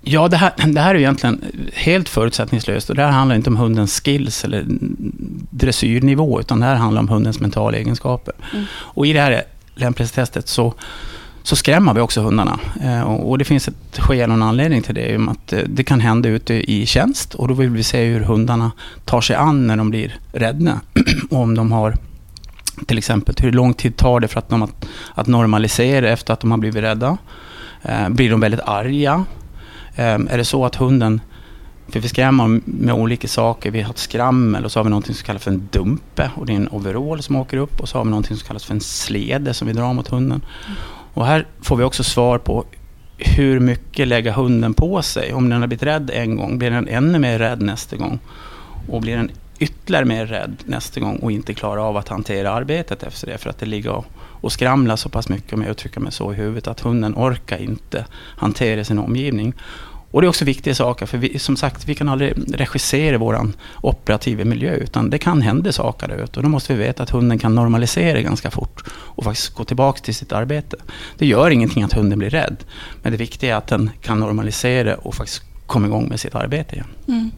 Ja, 0.00 0.28
det 0.28 0.36
här, 0.36 0.52
det 0.66 0.80
här 0.80 0.94
är 0.94 0.98
egentligen 0.98 1.44
helt 1.74 2.08
förutsättningslöst. 2.08 2.90
Och 2.90 2.96
det 2.96 3.02
här 3.02 3.10
handlar 3.10 3.36
inte 3.36 3.50
om 3.50 3.56
hundens 3.56 4.00
skills 4.00 4.44
eller 4.44 4.64
dressyrnivå, 5.50 6.40
utan 6.40 6.60
det 6.60 6.66
här 6.66 6.74
handlar 6.74 7.02
om 7.02 7.08
hundens 7.08 7.40
mentala 7.40 7.76
egenskaper. 7.76 8.34
Mm. 8.52 8.64
Och 8.72 9.06
i 9.06 9.12
det 9.12 9.20
här 9.20 9.42
lämplighetstestet 9.74 10.48
så, 10.48 10.74
så 11.48 11.56
skrämmer 11.56 11.94
vi 11.94 12.00
också 12.00 12.20
hundarna. 12.20 12.58
Eh, 12.82 13.02
och 13.02 13.38
det 13.38 13.44
finns 13.44 13.68
ett 13.68 13.98
skäl 13.98 14.30
och 14.30 14.36
en 14.36 14.42
anledning 14.42 14.82
till 14.82 14.94
det. 14.94 15.28
Att 15.30 15.52
eh, 15.52 15.60
det 15.66 15.84
kan 15.84 16.00
hända 16.00 16.28
ute 16.28 16.54
i 16.72 16.86
tjänst 16.86 17.34
och 17.34 17.48
då 17.48 17.54
vill 17.54 17.70
vi 17.70 17.82
se 17.82 18.04
hur 18.04 18.20
hundarna 18.20 18.72
tar 19.04 19.20
sig 19.20 19.36
an 19.36 19.66
när 19.66 19.76
de 19.76 19.90
blir 19.90 20.18
rädda. 20.32 20.80
och 21.30 21.38
om 21.42 21.54
de 21.54 21.72
har 21.72 21.94
till 22.86 22.98
exempel, 22.98 23.34
hur 23.40 23.52
lång 23.52 23.74
tid 23.74 23.96
tar 23.96 24.20
det 24.20 24.28
för 24.28 24.38
att, 24.38 24.48
de 24.48 24.62
att, 24.62 24.88
att 25.14 25.26
normalisera 25.26 26.10
efter 26.10 26.32
att 26.32 26.40
de 26.40 26.50
har 26.50 26.58
blivit 26.58 26.82
rädda? 26.82 27.18
Eh, 27.82 28.08
blir 28.08 28.30
de 28.30 28.40
väldigt 28.40 28.60
arga? 28.60 29.24
Är 29.96 30.38
det 30.38 30.44
så 30.44 30.64
att 30.64 30.74
hunden, 30.74 31.20
för 31.88 32.00
vi 32.00 32.08
skrämmer 32.08 32.60
med 32.64 32.94
olika 32.94 33.28
saker. 33.28 33.70
Vi 33.70 33.82
har 33.82 33.90
ett 33.90 33.98
skrammel 33.98 34.64
och 34.64 34.72
så 34.72 34.78
har 34.78 34.84
vi 34.84 34.90
något 34.90 35.06
som 35.06 35.14
kallas 35.14 35.42
för 35.42 35.50
en 35.50 35.68
dumpe 35.72 36.30
och 36.34 36.46
det 36.46 36.52
är 36.52 36.56
en 36.56 36.68
overall 36.68 37.22
som 37.22 37.36
åker 37.36 37.56
upp 37.56 37.80
och 37.80 37.88
så 37.88 37.98
har 37.98 38.04
vi 38.04 38.10
något 38.10 38.26
som 38.26 38.36
kallas 38.36 38.64
för 38.64 38.74
en 38.74 38.80
slede 38.80 39.54
som 39.54 39.68
vi 39.68 39.74
drar 39.74 39.92
mot 39.92 40.08
hunden. 40.08 40.42
Och 41.18 41.26
här 41.26 41.46
får 41.60 41.76
vi 41.76 41.84
också 41.84 42.04
svar 42.04 42.38
på 42.38 42.64
hur 43.16 43.60
mycket 43.60 44.08
lägga 44.08 44.32
hunden 44.32 44.74
på 44.74 45.02
sig? 45.02 45.32
Om 45.32 45.48
den 45.48 45.60
har 45.60 45.68
blivit 45.68 45.82
rädd 45.82 46.10
en 46.14 46.36
gång, 46.36 46.58
blir 46.58 46.70
den 46.70 46.88
ännu 46.88 47.18
mer 47.18 47.38
rädd 47.38 47.62
nästa 47.62 47.96
gång? 47.96 48.18
Och 48.88 49.00
blir 49.00 49.16
den 49.16 49.30
ytterligare 49.58 50.04
mer 50.04 50.26
rädd 50.26 50.56
nästa 50.64 51.00
gång 51.00 51.16
och 51.16 51.32
inte 51.32 51.54
klarar 51.54 51.88
av 51.88 51.96
att 51.96 52.08
hantera 52.08 52.50
arbetet 52.50 53.02
efter 53.02 53.26
det 53.26 53.38
för 53.38 53.50
att 53.50 53.58
det 53.58 53.66
ligger 53.66 53.90
och, 53.90 54.06
och 54.16 54.52
skramlar 54.52 54.96
så 54.96 55.08
pass 55.08 55.28
mycket, 55.28 55.52
om 55.52 55.62
jag 55.62 55.70
uttrycker 55.70 56.00
mig 56.00 56.12
så, 56.12 56.32
i 56.32 56.36
huvudet 56.36 56.66
att 56.66 56.80
hunden 56.80 57.14
orkar 57.14 57.58
inte 57.58 58.04
hantera 58.36 58.84
sin 58.84 58.98
omgivning. 58.98 59.54
Och 60.10 60.20
det 60.20 60.26
är 60.26 60.28
också 60.28 60.44
viktiga 60.44 60.74
saker, 60.74 61.06
för 61.06 61.18
vi, 61.18 61.38
som 61.38 61.56
sagt, 61.56 61.88
vi 61.88 61.94
kan 61.94 62.08
aldrig 62.08 62.32
regissera 62.60 63.18
vår 63.18 63.50
operativa 63.80 64.44
miljö, 64.44 64.74
utan 64.74 65.10
det 65.10 65.18
kan 65.18 65.42
hända 65.42 65.72
saker 65.72 66.08
där 66.08 66.16
ute. 66.24 66.38
Och 66.38 66.42
då 66.42 66.48
måste 66.48 66.74
vi 66.74 66.78
veta 66.78 67.02
att 67.02 67.10
hunden 67.10 67.38
kan 67.38 67.54
normalisera 67.54 68.20
ganska 68.20 68.50
fort 68.50 68.84
och 68.90 69.24
faktiskt 69.24 69.54
gå 69.54 69.64
tillbaka 69.64 70.00
till 70.00 70.14
sitt 70.14 70.32
arbete. 70.32 70.76
Det 71.18 71.26
gör 71.26 71.50
ingenting 71.50 71.82
att 71.82 71.92
hunden 71.92 72.18
blir 72.18 72.30
rädd, 72.30 72.56
men 73.02 73.12
det 73.12 73.18
viktiga 73.18 73.54
är 73.54 73.58
att 73.58 73.66
den 73.66 73.90
kan 74.02 74.20
normalisera 74.20 74.94
och 74.96 75.14
faktiskt 75.14 75.42
komma 75.66 75.86
igång 75.86 76.08
med 76.08 76.20
sitt 76.20 76.34
arbete 76.34 76.74
igen. 76.74 76.88
Mm. 77.08 77.30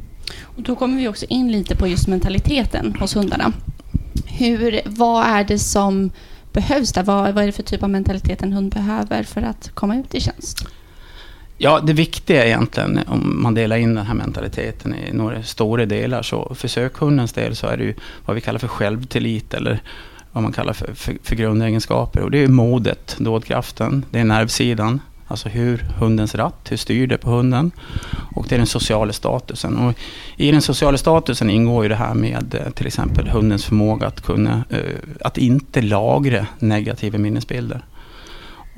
Och 0.42 0.62
då 0.62 0.76
kommer 0.76 0.98
vi 0.98 1.08
också 1.08 1.26
in 1.28 1.52
lite 1.52 1.76
på 1.76 1.88
just 1.88 2.08
mentaliteten 2.08 2.96
hos 3.00 3.16
hundarna. 3.16 3.52
Hur, 4.26 4.80
vad 4.86 5.26
är 5.26 5.44
det 5.44 5.58
som 5.58 6.10
behövs 6.52 6.92
där? 6.92 7.02
Vad, 7.02 7.34
vad 7.34 7.42
är 7.42 7.46
det 7.46 7.52
för 7.52 7.62
typ 7.62 7.82
av 7.82 7.90
mentalitet 7.90 8.42
en 8.42 8.52
hund 8.52 8.72
behöver 8.72 9.22
för 9.22 9.42
att 9.42 9.70
komma 9.74 9.96
ut 9.96 10.14
i 10.14 10.20
tjänst? 10.20 10.66
Ja, 11.62 11.80
det 11.80 11.92
viktiga 11.92 12.46
egentligen, 12.46 13.00
om 13.06 13.42
man 13.42 13.54
delar 13.54 13.76
in 13.76 13.94
den 13.94 14.06
här 14.06 14.14
mentaliteten 14.14 14.94
i 14.94 15.12
några 15.12 15.42
stora 15.42 15.86
delar, 15.86 16.22
så 16.22 16.54
för 16.54 16.68
sökhundens 16.68 17.32
del 17.32 17.56
så 17.56 17.66
är 17.66 17.76
det 17.76 17.84
ju 17.84 17.94
vad 18.24 18.34
vi 18.34 18.40
kallar 18.40 18.58
för 18.58 18.68
självtillit, 18.68 19.54
eller 19.54 19.82
vad 20.32 20.42
man 20.42 20.52
kallar 20.52 20.72
för, 20.72 20.94
för, 20.94 21.16
för 21.22 21.36
grundegenskaper. 21.36 22.22
Och 22.22 22.30
det 22.30 22.38
är 22.38 22.48
modet, 22.48 23.16
dådkraften, 23.18 24.04
det 24.10 24.18
är 24.18 24.24
nervsidan, 24.24 25.00
Alltså 25.30 25.48
hur 25.48 25.78
hundens 25.98 26.34
ratt, 26.34 26.66
hur 26.70 26.76
styr 26.76 27.06
det 27.06 27.18
på 27.18 27.30
hunden? 27.30 27.70
Och 28.34 28.46
det 28.48 28.54
är 28.54 28.58
den 28.58 28.66
sociala 28.66 29.12
statusen. 29.12 29.76
Och 29.76 29.94
I 30.36 30.50
den 30.50 30.62
sociala 30.62 30.98
statusen 30.98 31.50
ingår 31.50 31.82
ju 31.82 31.88
det 31.88 31.94
här 31.94 32.14
med 32.14 32.54
eh, 32.54 32.72
till 32.72 32.86
exempel 32.86 33.28
hundens 33.28 33.64
förmåga 33.64 34.06
att 34.06 34.20
kunna, 34.20 34.64
eh, 34.70 34.78
att 35.20 35.38
inte 35.38 35.82
lagra 35.82 36.46
negativa 36.58 37.18
minnesbilder. 37.18 37.84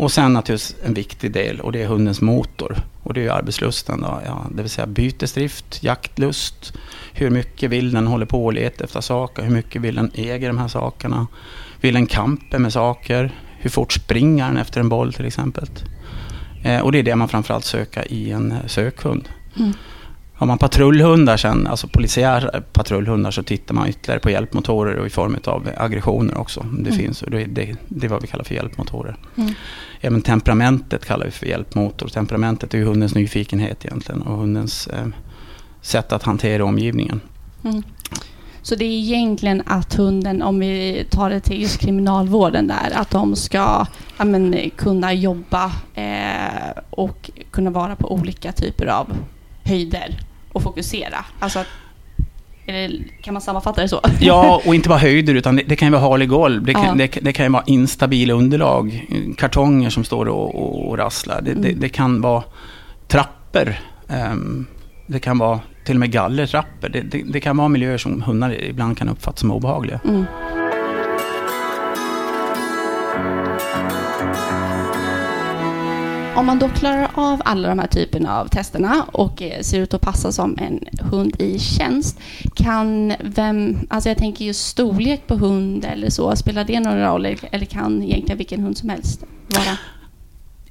Och 0.03 0.13
sen 0.13 0.33
naturligtvis 0.33 0.77
en 0.85 0.95
viktig 0.95 1.33
del 1.33 1.61
och 1.61 1.73
det 1.73 1.83
är 1.83 1.87
hundens 1.87 2.21
motor. 2.21 2.77
Och 3.03 3.15
det 3.15 3.21
är 3.21 3.23
ju 3.23 3.31
arbetslusten 3.31 4.01
då, 4.01 4.21
ja, 4.27 4.47
det 4.55 4.63
vill 4.63 4.71
säga 4.71 4.87
bytesdrift, 4.87 5.83
jaktlust. 5.83 6.73
Hur 7.13 7.31
mycket 7.31 7.71
vill 7.71 7.93
den 7.93 8.07
hålla 8.07 8.27
på 8.27 8.45
och 8.45 8.53
leta 8.53 8.85
efter 8.85 9.01
saker? 9.01 9.43
Hur 9.43 9.51
mycket 9.51 9.83
vill 9.83 9.95
den 9.95 10.11
äga 10.15 10.49
de 10.49 10.59
här 10.59 10.69
sakerna? 10.69 11.27
Vill 11.81 11.95
den 11.95 12.07
kampa 12.07 12.59
med 12.59 12.73
saker? 12.73 13.35
Hur 13.59 13.71
fort 13.71 13.93
springer 13.93 14.47
den 14.47 14.57
efter 14.57 14.81
en 14.81 14.89
boll 14.89 15.13
till 15.13 15.27
exempel? 15.27 15.69
Eh, 16.63 16.81
och 16.81 16.93
det 16.93 16.99
är 16.99 17.03
det 17.03 17.17
man 17.17 17.29
framförallt 17.29 17.65
söker 17.65 18.13
i 18.13 18.31
en 18.31 18.55
sökhund. 18.67 19.29
Mm. 19.59 19.73
Har 20.43 20.47
man 20.47 20.59
patrullhundar 20.59 21.37
sen, 21.37 21.67
alltså 21.67 21.89
polisiära 21.89 22.61
patrullhundar, 22.61 23.31
så 23.31 23.43
tittar 23.43 23.75
man 23.75 23.89
ytterligare 23.89 24.21
på 24.21 24.31
hjälpmotorer 24.31 24.97
och 24.97 25.07
i 25.07 25.11
form 25.11 25.37
av 25.45 25.69
aggressioner 25.77 26.39
också. 26.39 26.61
Det 26.61 26.91
mm. 26.91 27.03
finns, 27.03 27.25
det, 27.29 27.45
det, 27.45 27.77
det 27.89 28.07
är 28.07 28.11
vad 28.11 28.23
vi 28.23 28.29
kallar 28.29 28.45
för 28.45 28.55
hjälpmotorer. 28.55 29.17
Mm. 29.37 29.55
Även 30.01 30.23
temperamentet 30.23 31.05
kallar 31.05 31.25
vi 31.25 31.31
för 31.31 31.47
hjälpmotor. 31.47 32.09
Temperamentet 32.09 32.75
är 32.75 32.79
ju 32.79 32.85
hundens 32.85 33.15
nyfikenhet 33.15 33.85
egentligen 33.85 34.23
och 34.23 34.39
hundens 34.39 34.87
eh, 34.87 35.07
sätt 35.81 36.13
att 36.13 36.23
hantera 36.23 36.65
omgivningen. 36.65 37.21
Mm. 37.65 37.83
Så 38.63 38.75
det 38.75 38.85
är 38.85 38.99
egentligen 38.99 39.63
att 39.67 39.95
hunden, 39.95 40.43
om 40.43 40.59
vi 40.59 41.07
tar 41.11 41.31
det 41.31 41.41
till 41.41 41.63
just 41.63 41.79
kriminalvården 41.79 42.67
där, 42.67 42.93
att 42.95 43.11
de 43.11 43.37
ska 43.37 43.87
ja, 44.19 44.25
men, 44.25 44.71
kunna 44.77 45.13
jobba 45.13 45.73
eh, 45.95 46.83
och 46.91 47.31
kunna 47.51 47.71
vara 47.71 47.97
på 47.97 48.13
olika 48.13 48.53
typer 48.53 48.87
av 48.87 49.07
höjder 49.65 50.19
och 50.53 50.63
fokusera. 50.63 51.25
Alltså 51.39 51.65
kan 53.23 53.35
man 53.35 53.41
sammanfatta 53.41 53.83
det 53.83 53.89
så? 53.89 54.01
Ja, 54.21 54.63
och 54.67 54.75
inte 54.75 54.89
bara 54.89 54.99
höjder, 54.99 55.35
utan 55.35 55.57
det, 55.57 55.63
det 55.63 55.77
kan 55.77 55.89
ju 55.89 55.93
vara 55.93 56.03
hal 56.03 56.27
golv. 56.27 56.65
Det 56.65 56.75
kan, 56.75 56.85
ja. 56.85 56.95
det, 56.95 57.19
det, 57.23 57.33
kan 57.33 57.47
ju 57.47 57.53
vara 57.53 57.65
instabila 57.67 58.35
underlag. 58.35 59.07
Kartonger 59.39 59.91
som 59.91 60.05
står 60.05 60.29
och, 60.29 60.55
och, 60.55 60.89
och 60.89 60.99
rasslar. 60.99 61.41
Det, 61.43 61.51
mm. 61.51 61.81
det, 61.81 61.89
kan 61.89 62.21
vara 62.21 62.43
trappor. 63.09 63.75
Um, 64.09 64.67
det 65.07 65.19
kan 65.19 65.39
vara 65.39 65.61
till 65.85 65.97
och 65.97 66.01
med 66.01 66.11
gallertrappor. 66.11 66.89
Det, 67.33 67.41
kan 67.41 67.57
vara 67.57 67.69
miljöer 67.69 67.99
som 67.99 68.23
hundar 68.23 68.65
ibland 68.65 68.99
kan 68.99 69.09
uppfatta 69.09 69.37
som 69.37 69.51
obehagliga. 69.51 70.01
Mm. 70.05 70.25
Eh, 76.33 76.39
om 76.39 76.47
man 76.47 76.59
då 76.59 76.69
klarar 76.69 77.11
av 77.15 77.43
alla 77.45 77.69
de 77.69 77.79
här 77.79 77.87
typerna 77.87 78.41
av 78.41 78.47
testerna 78.49 79.07
och 79.13 79.43
eh, 79.43 79.61
ser 79.61 79.81
ut 79.81 79.95
att 79.95 80.01
passa 80.01 80.33
som 80.33 80.59
en 80.59 80.81
hund 81.11 81.37
i 81.39 81.59
tjänst, 81.59 82.19
kan 82.55 83.15
vem, 83.21 83.79
alltså 83.91 84.09
jag 84.09 84.19
tänker 84.19 84.45
just 84.45 84.67
storlek 84.67 85.27
på 85.27 85.35
hund 85.35 85.85
eller 85.85 86.11
så, 86.11 86.37
spelar 86.37 86.65
det 86.65 86.81
någon 86.81 86.99
roll 86.99 87.27
eller 87.27 87.67
kan 87.67 88.03
egentligen 88.03 88.39
vilken 88.39 88.61
hund 88.61 88.79
som 88.79 88.89
helst 88.89 89.25
vara? 89.49 89.77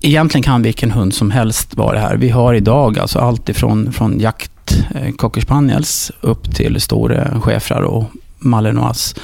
Egentligen 0.01 0.43
kan 0.43 0.61
vilken 0.61 0.91
hund 0.91 1.13
som 1.13 1.31
helst 1.31 1.75
vara 1.75 1.99
här. 1.99 2.17
Vi 2.17 2.29
har 2.29 2.53
idag 2.53 2.99
alltså 2.99 3.19
allt 3.19 3.49
ifrån 3.49 3.93
från 3.93 4.19
jakt, 4.19 4.77
eh, 4.95 5.11
cocker 5.11 5.41
spaniels, 5.41 6.11
upp 6.21 6.55
till 6.55 6.81
stora 6.81 7.41
schäfrar 7.41 7.81
och 7.81 8.03
malinois. 8.41 9.15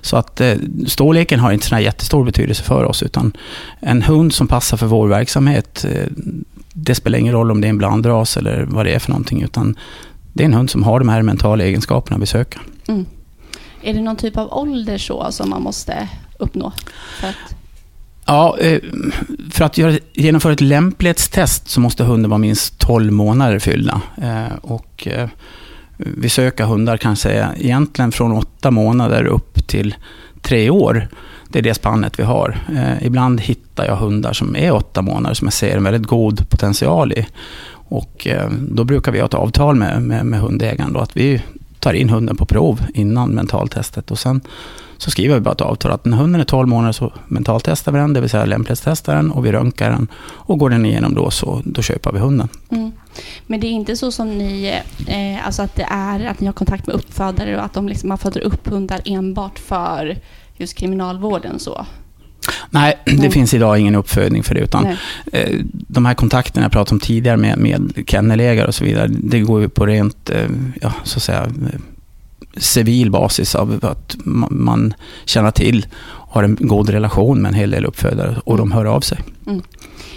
Så 0.00 0.16
att 0.16 0.40
eh, 0.40 0.54
storleken 0.86 1.40
har 1.40 1.52
inte 1.52 1.66
så 1.66 1.78
jättestor 1.78 2.24
betydelse 2.24 2.62
för 2.62 2.84
oss, 2.84 3.02
utan 3.02 3.32
en 3.80 4.02
hund 4.02 4.32
som 4.32 4.48
passar 4.48 4.76
för 4.76 4.86
vår 4.86 5.08
verksamhet, 5.08 5.84
eh, 5.84 6.06
det 6.72 6.94
spelar 6.94 7.18
ingen 7.18 7.32
roll 7.32 7.50
om 7.50 7.60
det 7.60 7.66
är 7.66 7.70
en 7.70 7.78
blandras 7.78 8.36
eller 8.36 8.64
vad 8.64 8.86
det 8.86 8.92
är 8.92 8.98
för 8.98 9.10
någonting, 9.10 9.42
utan 9.42 9.76
det 10.32 10.42
är 10.42 10.46
en 10.46 10.54
hund 10.54 10.70
som 10.70 10.82
har 10.82 10.98
de 10.98 11.08
här 11.08 11.22
mentala 11.22 11.64
egenskaperna 11.64 12.18
vi 12.18 12.26
söker. 12.26 12.60
Mm. 12.88 13.06
Är 13.82 13.94
det 13.94 14.00
någon 14.00 14.16
typ 14.16 14.36
av 14.36 14.52
ålder 14.52 14.98
så 14.98 15.32
som 15.32 15.50
man 15.50 15.62
måste 15.62 16.08
uppnå? 16.38 16.72
För 17.20 17.28
att... 17.28 17.56
Ja, 18.26 18.58
eh, 18.58 18.80
för 19.50 19.64
att 19.64 19.78
göra, 19.78 19.98
genomföra 20.12 20.52
ett 20.52 20.60
lämplighetstest 20.60 21.68
så 21.68 21.80
måste 21.80 22.04
hunden 22.04 22.30
vara 22.30 22.38
minst 22.38 22.78
12 22.78 23.12
månader 23.12 23.58
fyllda. 23.58 24.00
Eh, 24.22 24.56
och 24.60 25.08
vi 25.96 26.28
söker 26.28 26.64
hundar 26.64 26.96
kan 26.96 27.16
säga 27.16 27.54
egentligen 27.56 28.12
från 28.12 28.32
åtta 28.32 28.70
månader 28.70 29.24
upp 29.24 29.66
till 29.66 29.94
tre 30.42 30.70
år. 30.70 31.08
Det 31.48 31.58
är 31.58 31.62
det 31.62 31.74
spannet 31.74 32.18
vi 32.18 32.22
har. 32.22 32.58
Eh, 32.76 33.06
ibland 33.06 33.40
hittar 33.40 33.86
jag 33.86 33.96
hundar 33.96 34.32
som 34.32 34.56
är 34.56 34.72
åtta 34.72 35.02
månader 35.02 35.34
som 35.34 35.46
jag 35.46 35.52
ser 35.52 35.76
en 35.76 35.84
väldigt 35.84 36.06
god 36.06 36.48
potential 36.48 37.12
i. 37.12 37.26
Och 37.88 38.26
eh, 38.26 38.50
då 38.50 38.84
brukar 38.84 39.12
vi 39.12 39.18
ha 39.18 39.26
ett 39.26 39.34
avtal 39.34 39.76
med, 39.76 40.02
med, 40.02 40.26
med 40.26 40.40
hundägaren 40.40 40.92
då, 40.92 41.00
att 41.00 41.16
vi 41.16 41.42
tar 41.80 41.92
in 41.92 42.08
hunden 42.08 42.36
på 42.36 42.46
prov 42.46 42.80
innan 42.94 43.30
mentaltestet 43.30 44.10
och 44.10 44.18
sen 44.18 44.40
så 44.98 45.10
skriver 45.10 45.34
vi 45.34 45.40
bara 45.40 45.52
ett 45.52 45.60
avtal 45.60 45.92
att 45.92 46.04
när 46.04 46.16
hunden 46.16 46.40
är 46.40 46.44
12 46.44 46.68
månader 46.68 46.92
så 46.92 47.12
mentaltestar 47.28 47.92
vi 47.92 47.98
den, 47.98 48.12
det 48.12 48.20
vill 48.20 48.30
säga 48.30 48.44
lämplighetstestar 48.44 49.16
den 49.16 49.30
och 49.30 49.46
vi 49.46 49.52
röntgar 49.52 49.90
den. 49.90 50.08
Och 50.24 50.58
går 50.58 50.70
den 50.70 50.86
igenom 50.86 51.14
då 51.14 51.30
så 51.30 51.62
då 51.64 51.82
köper 51.82 52.12
vi 52.12 52.18
hunden. 52.18 52.48
Mm. 52.70 52.92
Men 53.46 53.60
det 53.60 53.66
är 53.66 53.70
inte 53.70 53.96
så 53.96 54.12
som 54.12 54.38
ni, 54.38 54.80
eh, 55.06 55.46
alltså 55.46 55.62
att 55.62 55.74
det 55.74 55.86
är 55.90 56.26
att 56.26 56.40
ni 56.40 56.46
har 56.46 56.52
kontakt 56.52 56.86
med 56.86 56.96
uppfödare 56.96 57.56
och 57.56 57.64
att 57.64 57.72
de 57.72 57.88
liksom, 57.88 58.08
man 58.08 58.18
föder 58.18 58.40
upp 58.40 58.68
hundar 58.68 59.00
enbart 59.04 59.58
för 59.58 60.18
just 60.56 60.74
kriminalvården 60.74 61.58
så? 61.58 61.86
Nej, 62.70 62.98
det 63.04 63.16
Nej. 63.16 63.30
finns 63.30 63.54
idag 63.54 63.78
ingen 63.78 63.94
uppfödning 63.94 64.42
för 64.42 64.54
det. 64.54 64.60
Utan 64.60 64.86
eh, 65.32 65.60
de 65.72 66.06
här 66.06 66.14
kontakterna 66.14 66.64
jag 66.64 66.72
pratade 66.72 66.94
om 66.94 67.00
tidigare 67.00 67.36
med, 67.36 67.58
med 67.58 68.04
kennelägare 68.06 68.66
och 68.66 68.74
så 68.74 68.84
vidare, 68.84 69.08
det 69.08 69.40
går 69.40 69.60
ju 69.60 69.68
på 69.68 69.86
rent, 69.86 70.30
eh, 70.30 70.48
ja, 70.80 70.92
så 71.04 71.18
att 71.18 71.22
säga, 71.22 71.48
civil 72.56 73.10
basis 73.10 73.54
av 73.54 73.78
att 73.82 74.16
man 74.50 74.94
känner 75.24 75.50
till 75.50 75.86
och 75.96 76.34
har 76.34 76.42
en 76.42 76.56
god 76.60 76.88
relation 76.88 77.42
med 77.42 77.48
en 77.48 77.54
hel 77.54 77.70
del 77.70 77.84
uppfödare 77.84 78.36
och 78.44 78.56
de 78.58 78.72
hör 78.72 78.84
av 78.84 79.00
sig. 79.00 79.18
Mm. 79.18 79.34
mm. 79.46 79.62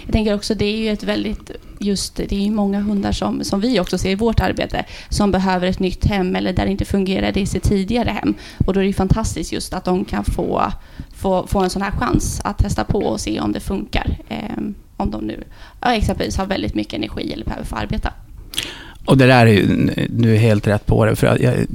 Jag 0.04 0.12
tänker 0.12 0.34
också, 0.34 0.54
det 0.54 0.64
är 0.64 0.76
ju 0.76 0.88
ett 0.88 1.02
väldigt, 1.02 1.50
just 1.78 2.16
det 2.16 2.32
är 2.32 2.40
ju 2.40 2.50
många 2.50 2.80
hundar 2.80 3.12
som, 3.12 3.44
som 3.44 3.60
vi 3.60 3.80
också 3.80 3.98
ser 3.98 4.10
i 4.10 4.14
vårt 4.14 4.40
arbete, 4.40 4.84
som 5.08 5.30
behöver 5.30 5.66
ett 5.66 5.78
nytt 5.78 6.04
hem 6.04 6.36
eller 6.36 6.52
där 6.52 6.64
det 6.64 6.70
inte 6.70 6.84
fungerade 6.84 7.40
i 7.40 7.46
sitt 7.46 7.62
tidigare 7.62 8.10
hem. 8.10 8.34
Och 8.66 8.74
då 8.74 8.80
är 8.80 8.82
det 8.82 8.88
ju 8.88 8.92
fantastiskt 8.92 9.52
just 9.52 9.74
att 9.74 9.84
de 9.84 10.04
kan 10.04 10.24
få, 10.24 10.72
få, 11.14 11.46
få 11.46 11.60
en 11.60 11.70
sån 11.70 11.82
här 11.82 11.90
chans 11.90 12.40
att 12.44 12.58
testa 12.58 12.84
på 12.84 12.98
och 12.98 13.20
se 13.20 13.40
om 13.40 13.52
det 13.52 13.60
funkar. 13.60 14.18
Eh, 14.28 14.62
om 14.96 15.10
de 15.10 15.24
nu 15.24 15.44
ja, 15.80 15.94
exempelvis 15.94 16.36
har 16.36 16.46
väldigt 16.46 16.74
mycket 16.74 16.94
energi 16.94 17.32
eller 17.32 17.44
behöver 17.44 17.64
få 17.64 17.76
arbeta. 17.76 18.12
Och 19.04 19.18
det 19.18 19.26
där 19.26 19.46
är 19.46 19.50
ju, 19.50 19.88
du 20.08 20.34
är 20.34 20.38
helt 20.38 20.66
rätt 20.66 20.86
på 20.86 21.04
det, 21.04 21.16
för 21.16 21.26
jag, 21.26 21.66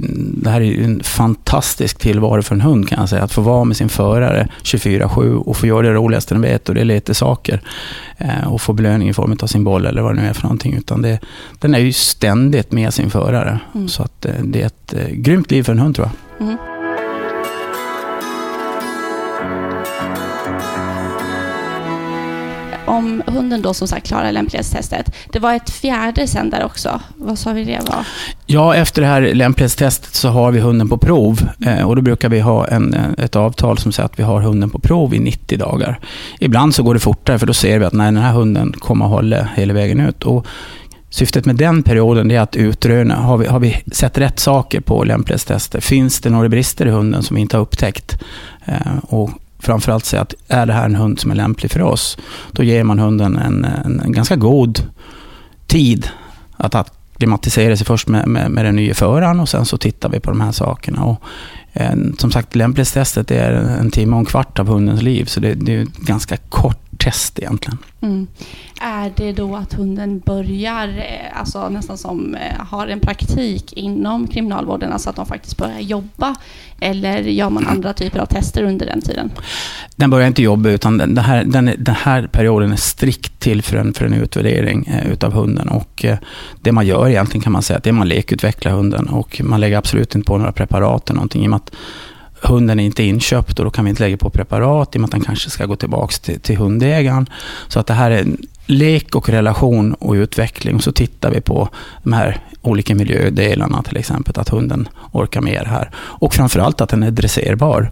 det 0.42 0.50
här 0.50 0.60
är 0.60 0.64
ju 0.64 0.84
en 0.84 1.02
fantastisk 1.02 1.98
tillvaro 1.98 2.42
för 2.42 2.54
en 2.54 2.60
hund 2.60 2.88
kan 2.88 2.98
jag 3.00 3.08
säga. 3.08 3.22
Att 3.22 3.32
få 3.32 3.40
vara 3.40 3.64
med 3.64 3.76
sin 3.76 3.88
förare 3.88 4.48
24-7 4.62 5.34
och 5.34 5.56
få 5.56 5.66
göra 5.66 5.86
det 5.86 5.94
roligaste 5.94 6.34
den 6.34 6.42
vet 6.42 6.68
och 6.68 6.74
det 6.74 6.80
är 6.80 6.84
lite 6.84 7.14
saker. 7.14 7.60
Eh, 8.18 8.52
och 8.52 8.60
få 8.60 8.72
belöning 8.72 9.08
i 9.08 9.12
form 9.12 9.36
av 9.42 9.46
sin 9.46 9.64
boll 9.64 9.86
eller 9.86 10.02
vad 10.02 10.14
det 10.14 10.22
nu 10.22 10.28
är 10.28 10.32
för 10.32 10.42
någonting. 10.42 10.74
Utan 10.74 11.02
det, 11.02 11.18
den 11.58 11.74
är 11.74 11.78
ju 11.78 11.92
ständigt 11.92 12.72
med 12.72 12.94
sin 12.94 13.10
förare. 13.10 13.60
Mm. 13.74 13.88
Så 13.88 14.02
att 14.02 14.24
eh, 14.24 14.32
det 14.44 14.62
är 14.62 14.66
ett 14.66 14.94
eh, 14.94 15.08
grymt 15.08 15.50
liv 15.50 15.62
för 15.62 15.72
en 15.72 15.78
hund 15.78 15.96
tror 15.96 16.08
jag. 16.38 16.46
Mm. 16.46 16.75
Om 22.86 23.22
hunden 23.26 23.62
då 23.62 23.74
som 23.74 23.88
sagt 23.88 24.06
klarar 24.06 24.32
lämplighetstestet. 24.32 25.14
Det 25.32 25.38
var 25.38 25.54
ett 25.54 25.70
fjärde 25.70 26.26
sen 26.26 26.50
där 26.50 26.64
också. 26.64 27.00
Vad 27.16 27.38
sa 27.38 27.52
vi 27.52 27.64
det 27.64 27.80
var? 27.88 28.06
Ja, 28.46 28.74
efter 28.74 29.02
det 29.02 29.08
här 29.08 29.34
lämplighetstestet 29.34 30.14
så 30.14 30.28
har 30.28 30.52
vi 30.52 30.60
hunden 30.60 30.88
på 30.88 30.98
prov. 30.98 31.48
Eh, 31.66 31.88
och 31.88 31.96
då 31.96 32.02
brukar 32.02 32.28
vi 32.28 32.40
ha 32.40 32.66
en, 32.66 32.94
eh, 32.94 33.24
ett 33.24 33.36
avtal 33.36 33.78
som 33.78 33.92
säger 33.92 34.04
att 34.04 34.18
vi 34.18 34.22
har 34.22 34.40
hunden 34.40 34.70
på 34.70 34.78
prov 34.78 35.14
i 35.14 35.18
90 35.18 35.58
dagar. 35.58 36.00
Ibland 36.40 36.74
så 36.74 36.82
går 36.82 36.94
det 36.94 37.00
fortare 37.00 37.38
för 37.38 37.46
då 37.46 37.54
ser 37.54 37.78
vi 37.78 37.84
att 37.84 37.92
nej, 37.92 38.06
den 38.06 38.22
här 38.22 38.32
hunden 38.32 38.72
kommer 38.72 39.04
att 39.04 39.10
hålla 39.10 39.48
hela 39.56 39.74
vägen 39.74 40.00
ut. 40.00 40.22
Och 40.24 40.46
Syftet 41.10 41.44
med 41.44 41.56
den 41.56 41.82
perioden 41.82 42.30
är 42.30 42.40
att 42.40 42.56
utröna, 42.56 43.16
har 43.16 43.36
vi, 43.36 43.46
har 43.46 43.60
vi 43.60 43.82
sett 43.92 44.18
rätt 44.18 44.38
saker 44.38 44.80
på 44.80 45.04
lämplighetstester? 45.04 45.80
Finns 45.80 46.20
det 46.20 46.30
några 46.30 46.48
brister 46.48 46.86
i 46.86 46.90
hunden 46.90 47.22
som 47.22 47.34
vi 47.34 47.40
inte 47.40 47.56
har 47.56 47.62
upptäckt? 47.62 48.18
Eh, 48.64 48.98
och 49.08 49.30
framförallt 49.66 50.04
säga 50.04 50.22
att 50.22 50.34
är 50.48 50.66
det 50.66 50.72
här 50.72 50.84
en 50.84 50.94
hund 50.94 51.20
som 51.20 51.30
är 51.30 51.34
lämplig 51.34 51.70
för 51.70 51.82
oss, 51.82 52.18
då 52.52 52.62
ger 52.62 52.84
man 52.84 52.98
hunden 52.98 53.36
en, 53.36 53.64
en, 53.64 54.00
en 54.00 54.12
ganska 54.12 54.36
god 54.36 54.82
tid 55.66 56.08
att 56.56 56.74
acklimatisera 56.74 57.76
sig 57.76 57.86
först 57.86 58.08
med, 58.08 58.28
med, 58.28 58.50
med 58.50 58.64
den 58.64 58.76
nya 58.76 58.94
föraren 58.94 59.40
och 59.40 59.48
sen 59.48 59.64
så 59.64 59.78
tittar 59.78 60.08
vi 60.08 60.20
på 60.20 60.30
de 60.30 60.40
här 60.40 60.52
sakerna. 60.52 61.04
Och, 61.04 61.22
eh, 61.72 61.96
som 62.18 62.30
sagt, 62.30 62.54
lämplighetstestet 62.54 63.30
är 63.30 63.52
en 63.52 63.90
timme 63.90 64.12
och 64.16 64.20
en 64.20 64.26
kvart 64.26 64.58
av 64.58 64.68
hundens 64.68 65.02
liv, 65.02 65.24
så 65.24 65.40
det, 65.40 65.54
det 65.54 65.74
är 65.74 65.86
ganska 65.98 66.36
kort 66.36 66.85
test 66.96 67.38
egentligen. 67.38 67.78
Mm. 68.00 68.26
Är 68.80 69.12
det 69.16 69.32
då 69.32 69.56
att 69.56 69.72
hunden 69.72 70.18
börjar, 70.18 70.88
eh, 70.88 71.40
alltså 71.40 71.68
nästan 71.68 71.98
som 71.98 72.34
eh, 72.34 72.64
har 72.66 72.86
en 72.86 73.00
praktik 73.00 73.72
inom 73.72 74.26
kriminalvården, 74.26 74.92
alltså 74.92 75.10
att 75.10 75.16
de 75.16 75.26
faktiskt 75.26 75.56
börjar 75.56 75.80
jobba? 75.80 76.34
Eller 76.80 77.18
gör 77.18 77.50
man 77.50 77.66
andra 77.66 77.92
typer 77.92 78.18
av 78.18 78.26
tester 78.26 78.62
under 78.62 78.86
den 78.86 79.00
tiden? 79.00 79.30
Den 79.96 80.10
börjar 80.10 80.26
inte 80.26 80.42
jobba, 80.42 80.68
utan 80.68 80.98
den 80.98 81.18
här, 81.18 81.44
den, 81.44 81.70
den 81.78 81.94
här 81.94 82.26
perioden 82.26 82.72
är 82.72 82.76
strikt 82.76 83.40
till 83.40 83.62
för 83.62 83.76
en, 83.76 83.94
för 83.94 84.06
en 84.06 84.12
utvärdering 84.12 84.86
eh, 84.86 85.12
utav 85.12 85.32
hunden. 85.32 85.68
Och 85.68 86.04
eh, 86.04 86.18
det 86.60 86.72
man 86.72 86.86
gör 86.86 87.08
egentligen 87.08 87.42
kan 87.42 87.52
man 87.52 87.62
säga 87.62 87.76
att 87.76 87.84
det 87.84 87.90
är 87.90 87.92
man 87.92 88.08
lekutvecklar 88.08 88.72
hunden 88.72 89.08
och 89.08 89.40
man 89.44 89.60
lägger 89.60 89.78
absolut 89.78 90.14
inte 90.14 90.26
på 90.26 90.38
några 90.38 90.52
preparat 90.52 91.10
eller 91.10 91.16
någonting. 91.16 91.44
I 91.44 91.46
och 91.46 91.50
med 91.50 91.56
att 91.56 91.74
hunden 92.46 92.80
är 92.80 92.84
inte 92.84 93.02
inköpt 93.02 93.58
och 93.58 93.64
då 93.64 93.70
kan 93.70 93.84
vi 93.84 93.90
inte 93.90 94.02
lägga 94.02 94.16
på 94.16 94.30
preparat 94.30 94.94
i 94.94 94.98
och 94.98 95.00
med 95.00 95.06
att 95.08 95.12
den 95.12 95.20
kanske 95.20 95.50
ska 95.50 95.66
gå 95.66 95.76
tillbaka 95.76 96.14
till, 96.22 96.40
till 96.40 96.56
hundägaren. 96.56 97.26
Så 97.68 97.80
att 97.80 97.86
det 97.86 97.94
här 97.94 98.10
är 98.10 98.22
en 98.22 98.36
lek 98.66 99.14
och 99.14 99.28
relation 99.28 99.94
och 99.94 100.12
utveckling. 100.12 100.76
Och 100.76 100.82
så 100.82 100.92
tittar 100.92 101.30
vi 101.30 101.40
på 101.40 101.68
de 102.02 102.12
här 102.12 102.40
olika 102.62 102.94
miljödelarna, 102.94 103.82
till 103.82 103.96
exempel 103.96 104.40
att 104.40 104.48
hunden 104.48 104.88
orkar 105.12 105.40
mer 105.40 105.64
här. 105.64 105.90
Och 105.96 106.34
framförallt 106.34 106.80
att 106.80 106.88
den 106.88 107.02
är 107.02 107.10
dresserbar. 107.10 107.90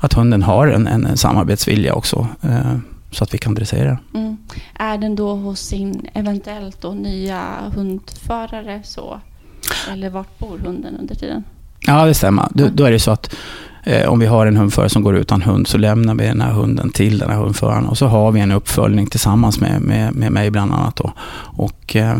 Att 0.00 0.12
hunden 0.12 0.42
har 0.42 0.66
en, 0.66 0.86
en 0.86 1.16
samarbetsvilja 1.16 1.94
också. 1.94 2.28
Eh, 2.42 2.76
så 3.10 3.24
att 3.24 3.34
vi 3.34 3.38
kan 3.38 3.54
dressera. 3.54 3.98
Mm. 4.14 4.36
Är 4.74 4.98
den 4.98 5.16
då 5.16 5.34
hos 5.34 5.60
sin 5.60 6.06
eventuellt 6.14 6.80
då 6.80 6.90
nya 6.90 7.42
hundförare 7.74 8.80
så? 8.84 9.20
Eller 9.92 10.10
vart 10.10 10.38
bor 10.38 10.58
hunden 10.58 10.96
under 11.00 11.14
tiden? 11.14 11.44
Ja, 11.80 12.04
det 12.04 12.14
stämmer. 12.14 12.48
Då, 12.50 12.68
då 12.72 12.84
är 12.84 12.92
det 12.92 12.98
så 12.98 13.10
att 13.10 13.34
eh, 13.84 14.08
om 14.08 14.18
vi 14.18 14.26
har 14.26 14.46
en 14.46 14.56
hundförare 14.56 14.88
som 14.88 15.02
går 15.02 15.16
utan 15.16 15.42
hund 15.42 15.68
så 15.68 15.78
lämnar 15.78 16.14
vi 16.14 16.24
den 16.24 16.40
här 16.40 16.52
hunden 16.52 16.90
till 16.90 17.18
den 17.18 17.30
här 17.30 17.36
hundföraren 17.36 17.86
och 17.86 17.98
så 17.98 18.06
har 18.06 18.32
vi 18.32 18.40
en 18.40 18.52
uppföljning 18.52 19.06
tillsammans 19.06 19.60
med, 19.60 19.80
med, 19.80 20.14
med 20.14 20.32
mig 20.32 20.50
bland 20.50 20.72
annat. 20.72 20.96
Då. 20.96 21.12
Och, 21.56 21.96
eh, 21.96 22.16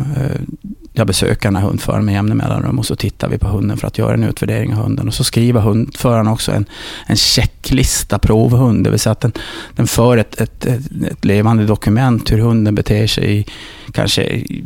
jag 0.97 1.07
besöker 1.07 1.49
den 1.49 1.57
här 1.57 1.63
hundföraren 1.63 2.05
med 2.05 2.15
jämna 2.15 2.35
mellanrum 2.35 2.79
och 2.79 2.87
så 2.87 2.97
tittar 2.97 3.29
vi 3.29 3.39
på 3.39 3.49
hunden 3.49 3.77
för 3.77 3.87
att 3.87 3.99
göra 3.99 4.15
en 4.15 4.25
utvärdering 4.25 4.75
av 4.75 4.83
hunden. 4.83 5.09
Och 5.09 5.15
så 5.15 5.25
skriver 5.25 5.61
hundföraren 5.61 6.29
också 6.29 6.53
en, 6.53 6.65
en 7.07 7.17
checklista, 7.17 8.19
provhund, 8.19 8.85
det 8.85 8.91
vill 8.91 8.99
säga 8.99 9.13
att 9.13 9.21
den, 9.21 9.33
den 9.75 9.87
för 9.87 10.17
ett, 10.17 10.41
ett, 10.41 10.67
ett, 10.67 10.81
ett 11.11 11.25
levande 11.25 11.67
dokument 11.67 12.33
hur 12.33 12.39
hunden 12.39 12.75
beter 12.75 13.07
sig 13.07 13.39
i, 13.39 13.47
kanske 13.93 14.23
i, 14.23 14.65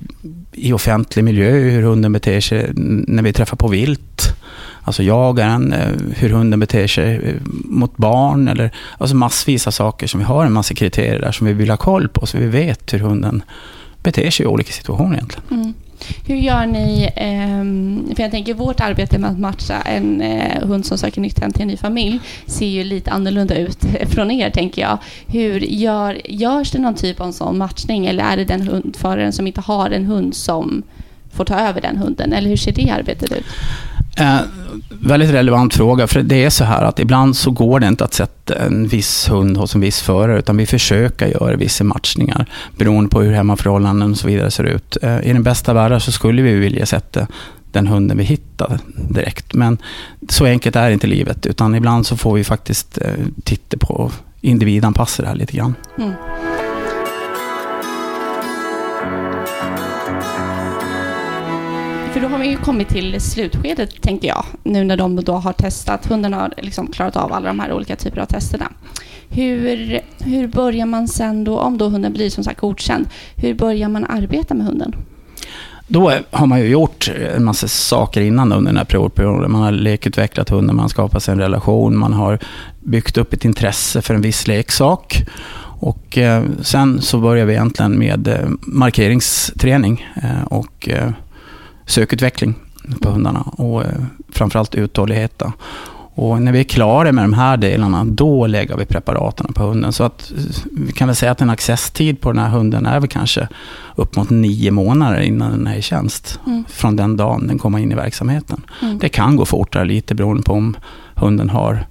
i 0.52 0.72
offentlig 0.72 1.24
miljö, 1.24 1.50
hur 1.50 1.82
hunden 1.82 2.12
beter 2.12 2.40
sig 2.40 2.70
när 3.06 3.22
vi 3.22 3.32
träffar 3.32 3.56
på 3.56 3.68
vilt. 3.68 4.34
Alltså 4.88 5.02
jagaren, 5.02 5.72
eh, 5.72 5.88
hur 6.16 6.30
hunden 6.30 6.60
beter 6.60 6.86
sig 6.86 7.14
eh, 7.14 7.34
mot 7.64 7.96
barn 7.96 8.48
eller 8.48 8.70
alltså 8.98 9.16
massvis 9.16 9.66
av 9.66 9.70
saker 9.70 10.06
som 10.06 10.20
vi 10.20 10.26
har 10.26 10.46
en 10.46 10.52
massa 10.52 10.74
kriterier 10.74 11.20
där 11.20 11.32
som 11.32 11.46
vi 11.46 11.52
vill 11.52 11.70
ha 11.70 11.76
koll 11.76 12.08
på 12.08 12.26
så 12.26 12.38
vi 12.38 12.46
vet 12.46 12.94
hur 12.94 12.98
hunden 12.98 13.42
beter 14.02 14.30
sig 14.30 14.44
i 14.44 14.46
olika 14.46 14.72
situationer 14.72 15.16
egentligen. 15.16 15.44
Mm. 15.50 15.74
Hur 16.26 16.36
gör 16.36 16.66
ni, 16.66 17.10
ehm, 17.16 18.12
för 18.16 18.22
jag 18.22 18.30
tänker 18.30 18.54
vårt 18.54 18.80
arbete 18.80 19.18
med 19.18 19.30
att 19.30 19.38
matcha 19.38 19.80
en 19.80 20.20
eh, 20.20 20.62
hund 20.62 20.86
som 20.86 20.98
söker 20.98 21.20
nytt 21.20 21.38
hem 21.38 21.52
till 21.52 21.62
en 21.62 21.68
ny 21.68 21.76
familj 21.76 22.20
ser 22.46 22.66
ju 22.66 22.84
lite 22.84 23.10
annorlunda 23.10 23.54
ut 23.54 23.78
från 24.10 24.30
er 24.30 24.50
tänker 24.50 24.82
jag. 24.82 24.98
Hur 25.26 25.60
gör, 25.60 26.20
görs 26.24 26.70
det 26.70 26.78
någon 26.78 26.94
typ 26.94 27.20
av 27.20 27.32
sån 27.32 27.58
matchning 27.58 28.06
eller 28.06 28.24
är 28.24 28.36
det 28.36 28.44
den 28.44 28.62
hundföraren 28.62 29.32
som 29.32 29.46
inte 29.46 29.60
har 29.60 29.90
en 29.90 30.06
hund 30.06 30.34
som 30.34 30.82
får 31.32 31.44
ta 31.44 31.60
över 31.60 31.80
den 31.80 31.96
hunden? 31.96 32.32
Eller 32.32 32.48
hur 32.48 32.56
ser 32.56 32.72
det 32.72 32.90
arbetet 32.90 33.32
ut? 33.32 33.44
Eh, 34.18 34.40
väldigt 35.00 35.30
relevant 35.30 35.74
fråga, 35.74 36.06
för 36.06 36.22
det 36.22 36.44
är 36.44 36.50
så 36.50 36.64
här 36.64 36.84
att 36.84 36.98
ibland 36.98 37.36
så 37.36 37.50
går 37.50 37.80
det 37.80 37.86
inte 37.86 38.04
att 38.04 38.14
sätta 38.14 38.54
en 38.54 38.88
viss 38.88 39.30
hund 39.30 39.56
hos 39.56 39.74
en 39.74 39.80
viss 39.80 40.00
förare, 40.00 40.38
utan 40.38 40.56
vi 40.56 40.66
försöker 40.66 41.26
göra 41.26 41.56
vissa 41.56 41.84
matchningar 41.84 42.46
beroende 42.76 43.10
på 43.10 43.22
hur 43.22 43.32
hemmaförhållanden 43.32 44.10
och 44.10 44.18
så 44.18 44.26
vidare 44.26 44.50
ser 44.50 44.64
ut. 44.64 44.96
Eh, 45.02 45.20
I 45.20 45.32
den 45.32 45.42
bästa 45.42 45.74
världen 45.74 46.00
så 46.00 46.12
skulle 46.12 46.42
vi 46.42 46.54
vilja 46.54 46.86
sätta 46.86 47.26
den 47.72 47.86
hunden 47.86 48.18
vi 48.18 48.24
hittar 48.24 48.78
direkt, 48.94 49.54
men 49.54 49.78
så 50.28 50.44
enkelt 50.46 50.76
är 50.76 50.90
inte 50.90 51.06
livet, 51.06 51.46
utan 51.46 51.74
ibland 51.74 52.06
så 52.06 52.16
får 52.16 52.34
vi 52.34 52.44
faktiskt 52.44 52.98
eh, 52.98 53.12
titta 53.44 53.76
på 53.76 54.10
individanpassa 54.40 55.22
det 55.22 55.28
här 55.28 55.36
lite 55.36 55.56
grann. 55.56 55.74
Mm. 55.98 56.12
För 62.18 62.22
då 62.22 62.28
har 62.28 62.38
vi 62.38 62.48
ju 62.48 62.56
kommit 62.56 62.88
till 62.88 63.20
slutskedet, 63.20 64.02
tänker 64.02 64.28
jag, 64.28 64.44
nu 64.62 64.84
när 64.84 64.96
de 64.96 65.16
då 65.16 65.32
har 65.32 65.52
testat, 65.52 66.06
hunden 66.06 66.32
har 66.32 66.54
liksom 66.56 66.86
klarat 66.86 67.16
av 67.16 67.32
alla 67.32 67.46
de 67.46 67.60
här 67.60 67.72
olika 67.72 67.96
typerna 67.96 68.22
av 68.22 68.26
testerna. 68.26 68.72
Hur, 69.28 70.00
hur 70.18 70.46
börjar 70.46 70.86
man 70.86 71.08
sen 71.08 71.44
då, 71.44 71.58
om 71.58 71.78
då 71.78 71.88
hunden 71.88 72.12
blir 72.12 72.30
som 72.30 72.44
sagt 72.44 72.60
godkänd, 72.60 73.08
hur 73.36 73.54
börjar 73.54 73.88
man 73.88 74.04
arbeta 74.04 74.54
med 74.54 74.66
hunden? 74.66 74.94
Då 75.88 76.12
har 76.30 76.46
man 76.46 76.60
ju 76.60 76.66
gjort 76.66 77.10
en 77.36 77.44
massa 77.44 77.68
saker 77.68 78.20
innan 78.20 78.52
under 78.52 78.70
den 78.70 78.78
här 78.78 78.84
provperioden. 78.84 79.52
Man 79.52 79.62
har 79.62 79.72
lekutvecklat 79.72 80.48
hunden, 80.48 80.76
man 80.76 80.82
har 80.82 80.88
skapat 80.88 81.22
sig 81.22 81.32
en 81.32 81.40
relation, 81.40 81.96
man 81.96 82.12
har 82.12 82.38
byggt 82.80 83.18
upp 83.18 83.32
ett 83.32 83.44
intresse 83.44 84.02
för 84.02 84.14
en 84.14 84.20
viss 84.20 84.46
leksak. 84.46 85.26
Och 85.80 86.18
eh, 86.18 86.44
sen 86.62 87.02
så 87.02 87.18
börjar 87.18 87.46
vi 87.46 87.52
egentligen 87.52 87.98
med 87.98 88.28
eh, 88.28 88.48
markeringsträning 88.60 90.06
eh, 90.22 90.42
och 90.44 90.88
sökutveckling 91.88 92.54
på 93.02 93.10
hundarna 93.10 93.40
och 93.40 93.84
eh, 93.84 93.90
framförallt 94.32 94.74
uthållighet. 94.74 95.42
Och 96.20 96.42
när 96.42 96.52
vi 96.52 96.60
är 96.60 96.64
klara 96.64 97.12
med 97.12 97.24
de 97.24 97.32
här 97.32 97.56
delarna, 97.56 98.04
då 98.04 98.46
lägger 98.46 98.76
vi 98.76 98.84
preparaten 98.84 99.52
på 99.52 99.62
hunden. 99.62 99.92
Så 99.92 100.04
att 100.04 100.32
vi 100.72 100.92
kan 100.92 101.08
väl 101.08 101.16
säga 101.16 101.32
att 101.32 101.40
en 101.40 101.50
accesstid 101.50 102.20
på 102.20 102.32
den 102.32 102.42
här 102.42 102.48
hunden 102.48 102.86
är 102.86 103.00
väl 103.00 103.08
kanske 103.08 103.48
upp 103.96 104.16
mot 104.16 104.30
nio 104.30 104.70
månader 104.70 105.20
innan 105.20 105.50
den 105.50 105.66
är 105.66 105.76
i 105.76 105.82
tjänst. 105.82 106.40
Mm. 106.46 106.64
Från 106.68 106.96
den 106.96 107.16
dagen 107.16 107.46
den 107.46 107.58
kommer 107.58 107.78
in 107.78 107.92
i 107.92 107.94
verksamheten. 107.94 108.62
Mm. 108.82 108.98
Det 108.98 109.08
kan 109.08 109.36
gå 109.36 109.44
fortare 109.44 109.84
lite 109.84 110.14
beroende 110.14 110.42
på 110.42 110.52
om 110.52 110.76
hunden 111.14 111.50
har 111.50 111.86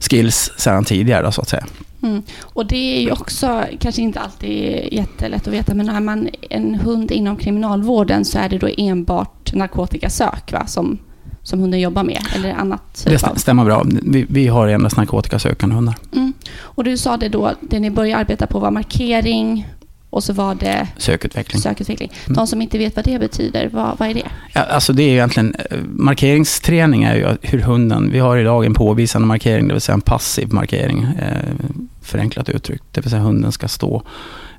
skills 0.00 0.52
sedan 0.56 0.84
tidigare, 0.84 1.32
så 1.32 1.40
att 1.40 1.48
säga. 1.48 1.64
Mm. 2.02 2.22
Och 2.42 2.66
det 2.66 2.96
är 2.96 3.00
ju 3.00 3.10
också 3.12 3.64
kanske 3.80 4.02
inte 4.02 4.20
alltid 4.20 4.88
jättelätt 4.92 5.46
att 5.46 5.54
veta, 5.54 5.74
men 5.74 5.88
har 5.88 6.00
man 6.00 6.28
en 6.50 6.74
hund 6.74 7.10
inom 7.10 7.36
kriminalvården 7.36 8.24
så 8.24 8.38
är 8.38 8.48
det 8.48 8.58
då 8.58 8.68
enbart 8.76 9.54
narkotikasök 9.54 10.52
va, 10.52 10.66
som, 10.66 10.98
som 11.42 11.60
hunden 11.60 11.80
jobbar 11.80 12.04
med? 12.04 12.22
Eller 12.34 12.54
annat 12.54 13.06
det 13.06 13.40
stämmer 13.40 13.64
bra. 13.64 13.84
Vi, 14.02 14.26
vi 14.28 14.46
har 14.46 14.68
endast 14.68 14.96
narkotikasökande 14.96 15.74
hundar. 15.74 15.96
Mm. 16.12 16.32
Och 16.58 16.84
du 16.84 16.96
sa 16.96 17.16
det 17.16 17.28
då, 17.28 17.52
det 17.60 17.80
ni 17.80 17.90
började 17.90 18.20
arbeta 18.20 18.46
på 18.46 18.58
var 18.58 18.70
markering, 18.70 19.68
och 20.16 20.24
så 20.24 20.32
var 20.32 20.54
det 20.54 20.88
sökutveckling. 20.96 21.62
sökutveckling. 21.62 22.12
Mm. 22.26 22.36
De 22.36 22.46
som 22.46 22.62
inte 22.62 22.78
vet 22.78 22.96
vad 22.96 23.04
det 23.04 23.18
betyder, 23.18 23.68
vad, 23.72 23.98
vad 23.98 24.08
är 24.08 24.14
det? 24.14 24.22
Ja, 24.52 24.62
alltså 24.62 24.92
det 24.92 25.02
är 25.02 25.08
egentligen, 25.08 25.54
eh, 25.70 25.78
markeringsträning 25.88 27.04
är 27.04 27.14
ju 27.14 27.36
hur 27.42 27.58
hunden, 27.58 28.10
vi 28.12 28.18
har 28.18 28.36
idag 28.36 28.64
en 28.64 28.74
påvisande 28.74 29.28
markering, 29.28 29.68
det 29.68 29.74
vill 29.74 29.80
säga 29.80 29.94
en 29.94 30.00
passiv 30.00 30.52
markering, 30.52 31.02
eh, 31.02 31.66
förenklat 32.02 32.48
uttryckt. 32.48 32.84
Det 32.92 33.00
vill 33.00 33.10
säga 33.10 33.22
hunden 33.22 33.52
ska 33.52 33.68
stå 33.68 34.02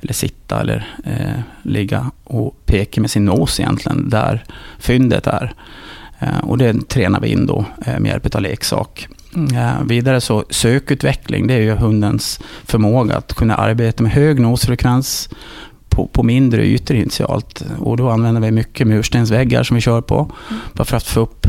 eller 0.02 0.13
sitta 0.13 0.62
eller 0.62 0.88
eh, 1.04 1.41
ligga 1.62 2.12
och 2.24 2.65
peka 2.65 3.02
med 3.02 3.12
sin 3.12 3.26
nos 3.26 3.60
egentligen 3.60 4.10
där 4.10 4.43
fyndet 4.80 5.28
är. 5.28 5.54
Eh, 6.20 6.39
och 6.39 6.58
det 6.58 6.89
tränar 6.89 7.20
vi 7.20 7.28
in 7.28 7.46
då 7.46 7.65
eh, 7.86 8.00
med 8.00 8.10
hjälp 8.10 8.36
av 8.36 8.41
leksak. 8.41 9.08
Eh, 9.38 9.84
vidare 9.84 10.21
så 10.21 10.45
sökutveckling, 10.50 11.47
det 11.47 11.54
är 11.54 11.62
ju 11.62 11.71
hundens 11.71 12.39
förmåga 12.65 13.15
att 13.15 13.34
kunna 13.34 13.56
arbeta 13.56 14.04
med 14.04 14.12
hög 14.12 14.39
nosfrekvens 14.39 15.30
på, 15.89 16.08
på 16.08 16.23
mindre 16.23 16.65
ytor 16.65 16.97
initialt. 16.97 17.65
Och 17.80 17.97
då 17.97 18.10
använder 18.10 18.41
vi 18.41 18.52
mycket 18.52 18.88
murstensväggar 18.88 19.63
som 19.63 19.76
vi 19.76 19.82
kör 19.82 20.02
på, 20.02 20.19
mm. 20.50 20.62
bara 20.73 20.86
för 20.86 20.97
att 20.97 21.04
få 21.04 21.19
upp 21.19 21.47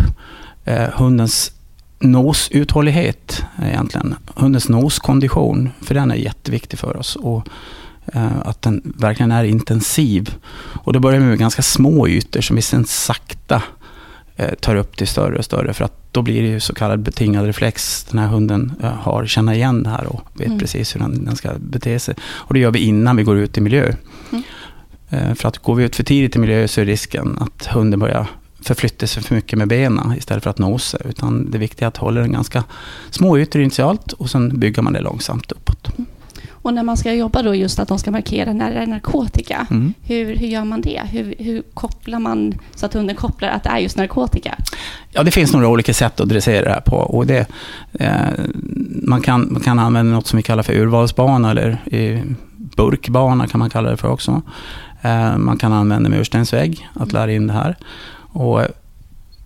eh, 0.64 0.88
hundens 0.94 1.52
nosuthållighet 1.98 3.44
egentligen. 3.62 4.14
Hundens 4.34 4.68
noskondition, 4.68 5.70
för 5.82 5.94
den 5.94 6.10
är 6.10 6.14
jätteviktig 6.14 6.78
för 6.78 6.96
oss. 6.96 7.16
Och, 7.16 7.48
eh, 8.06 8.38
att 8.44 8.62
den 8.62 8.92
verkligen 8.96 9.32
är 9.32 9.44
intensiv. 9.44 10.34
Och 10.56 10.92
då 10.92 11.00
börjar 11.00 11.20
vi 11.20 11.26
med 11.26 11.38
ganska 11.38 11.62
små 11.62 12.08
ytor 12.08 12.40
som 12.40 12.56
vi 12.56 12.62
sen 12.62 12.84
sakta 12.84 13.54
eh, 13.56 13.62
tar 14.60 14.76
upp 14.76 14.96
till 14.96 15.06
större 15.06 15.38
och 15.38 15.44
större. 15.44 15.74
För 15.74 15.84
att 15.84 15.98
då 16.12 16.22
blir 16.22 16.42
det 16.42 16.48
ju 16.48 16.60
så 16.60 16.74
kallad 16.74 17.00
betingad 17.00 17.46
reflex. 17.46 18.04
Den 18.04 18.18
här 18.18 18.26
hunden 18.26 18.72
eh, 18.82 18.92
har, 18.92 19.26
känner 19.26 19.52
igen 19.52 19.82
det 19.82 19.90
här 19.90 20.06
och 20.06 20.20
vet 20.34 20.46
mm. 20.46 20.58
precis 20.58 20.94
hur 20.94 21.00
den, 21.00 21.24
den, 21.24 21.36
ska 21.36 21.50
bete 21.58 21.98
sig. 21.98 22.14
Och 22.22 22.54
det 22.54 22.60
gör 22.60 22.70
vi 22.70 22.78
innan 22.78 23.16
vi 23.16 23.22
går 23.22 23.38
ut 23.38 23.58
i 23.58 23.60
miljö. 23.60 23.94
Mm. 24.30 24.42
Eh, 25.10 25.34
för 25.34 25.48
att 25.48 25.58
går 25.58 25.74
vi 25.74 25.84
ut 25.84 25.96
för 25.96 26.04
tidigt 26.04 26.36
i 26.36 26.38
miljö 26.38 26.68
så 26.68 26.80
är 26.80 26.84
risken 26.84 27.38
att 27.40 27.66
hunden 27.66 28.00
börjar 28.00 28.26
förflytta 28.60 29.06
sig 29.06 29.22
för 29.22 29.34
mycket 29.34 29.58
med 29.58 29.68
benen 29.68 30.14
istället 30.18 30.42
för 30.42 30.50
att 30.50 30.58
nosa. 30.58 30.98
Utan 31.04 31.50
det 31.50 31.58
viktiga 31.58 31.86
är 31.86 31.88
att 31.88 31.96
hålla 31.96 32.20
den 32.20 32.32
ganska 32.32 32.64
små 33.10 33.38
ytor 33.38 33.62
initialt 33.62 34.12
och 34.12 34.30
sen 34.30 34.58
bygger 34.58 34.82
man 34.82 34.92
det 34.92 35.00
långsamt 35.00 35.52
uppåt. 35.52 35.88
Mm. 35.98 36.06
Och 36.62 36.74
när 36.74 36.82
man 36.82 36.96
ska 36.96 37.12
jobba 37.12 37.42
då 37.42 37.54
just 37.54 37.78
att 37.78 37.88
de 37.88 37.98
ska 37.98 38.10
markera 38.10 38.52
när 38.52 38.74
det 38.74 38.80
är 38.80 38.86
narkotika, 38.86 39.66
mm. 39.70 39.94
hur, 40.02 40.36
hur 40.36 40.46
gör 40.46 40.64
man 40.64 40.80
det? 40.80 41.02
Hur, 41.10 41.34
hur 41.38 41.62
kopplar 41.74 42.18
man 42.18 42.54
så 42.74 42.86
att 42.86 42.94
hunden 42.94 43.16
kopplar 43.16 43.48
att 43.48 43.62
det 43.62 43.70
är 43.70 43.78
just 43.78 43.96
narkotika? 43.96 44.54
Ja, 45.10 45.22
det 45.22 45.30
finns 45.30 45.52
några 45.52 45.68
olika 45.68 45.94
sätt 45.94 46.20
att 46.20 46.28
dressera 46.28 46.64
det 46.64 46.70
här 46.70 46.80
på. 46.80 46.96
Och 46.96 47.26
det, 47.26 47.46
eh, 47.92 48.10
man, 49.02 49.20
kan, 49.20 49.52
man 49.52 49.62
kan 49.62 49.78
använda 49.78 50.12
något 50.12 50.26
som 50.26 50.36
vi 50.36 50.42
kallar 50.42 50.62
för 50.62 50.72
urvalsbana 50.72 51.50
eller 51.50 51.78
eh, 51.86 52.20
burkbana 52.56 53.46
kan 53.46 53.58
man 53.58 53.70
kalla 53.70 53.90
det 53.90 53.96
för 53.96 54.08
också. 54.08 54.42
Eh, 55.02 55.36
man 55.36 55.58
kan 55.58 55.72
använda 55.72 56.10
murstensvägg 56.10 56.88
att 56.94 57.12
lära 57.12 57.32
in 57.32 57.46
det 57.46 57.52
här. 57.52 57.76
Och 58.32 58.62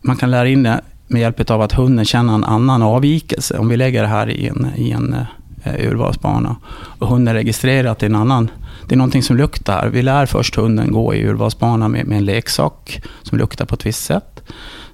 man 0.01 0.17
kan 0.17 0.31
lära 0.31 0.49
in 0.49 0.63
det 0.63 0.81
med 1.07 1.21
hjälp 1.21 1.51
av 1.51 1.63
att 1.63 1.73
hunden 1.73 2.05
känner 2.05 2.35
en 2.35 2.45
annan 2.45 2.83
avvikelse. 2.83 3.59
Om 3.59 3.69
vi 3.69 3.77
lägger 3.77 4.03
det 4.03 4.09
här 4.09 4.31
i 4.31 4.49
en, 4.49 4.69
i 4.77 4.91
en 4.91 5.17
eh, 5.63 5.89
urvalsbana 5.89 6.57
och 6.99 7.09
hunden 7.09 7.35
registrerar 7.35 7.91
att 7.91 7.99
det 7.99 8.07
är 8.07 8.11
en 8.11 8.17
annan 8.17 8.51
det 8.89 8.95
är 8.95 8.97
någonting 8.97 9.23
som 9.23 9.37
luktar. 9.37 9.89
Vi 9.89 10.03
lär 10.03 10.27
först 10.27 10.55
hunden 10.55 10.93
gå 10.93 11.15
i 11.15 11.23
urvalsbana 11.23 11.89
med, 11.89 12.07
med 12.07 12.19
en 12.19 12.25
leksak 12.25 13.03
som 13.23 13.39
luktar 13.39 13.65
på 13.65 13.75
ett 13.75 13.87
visst 13.87 14.05
sätt. 14.05 14.43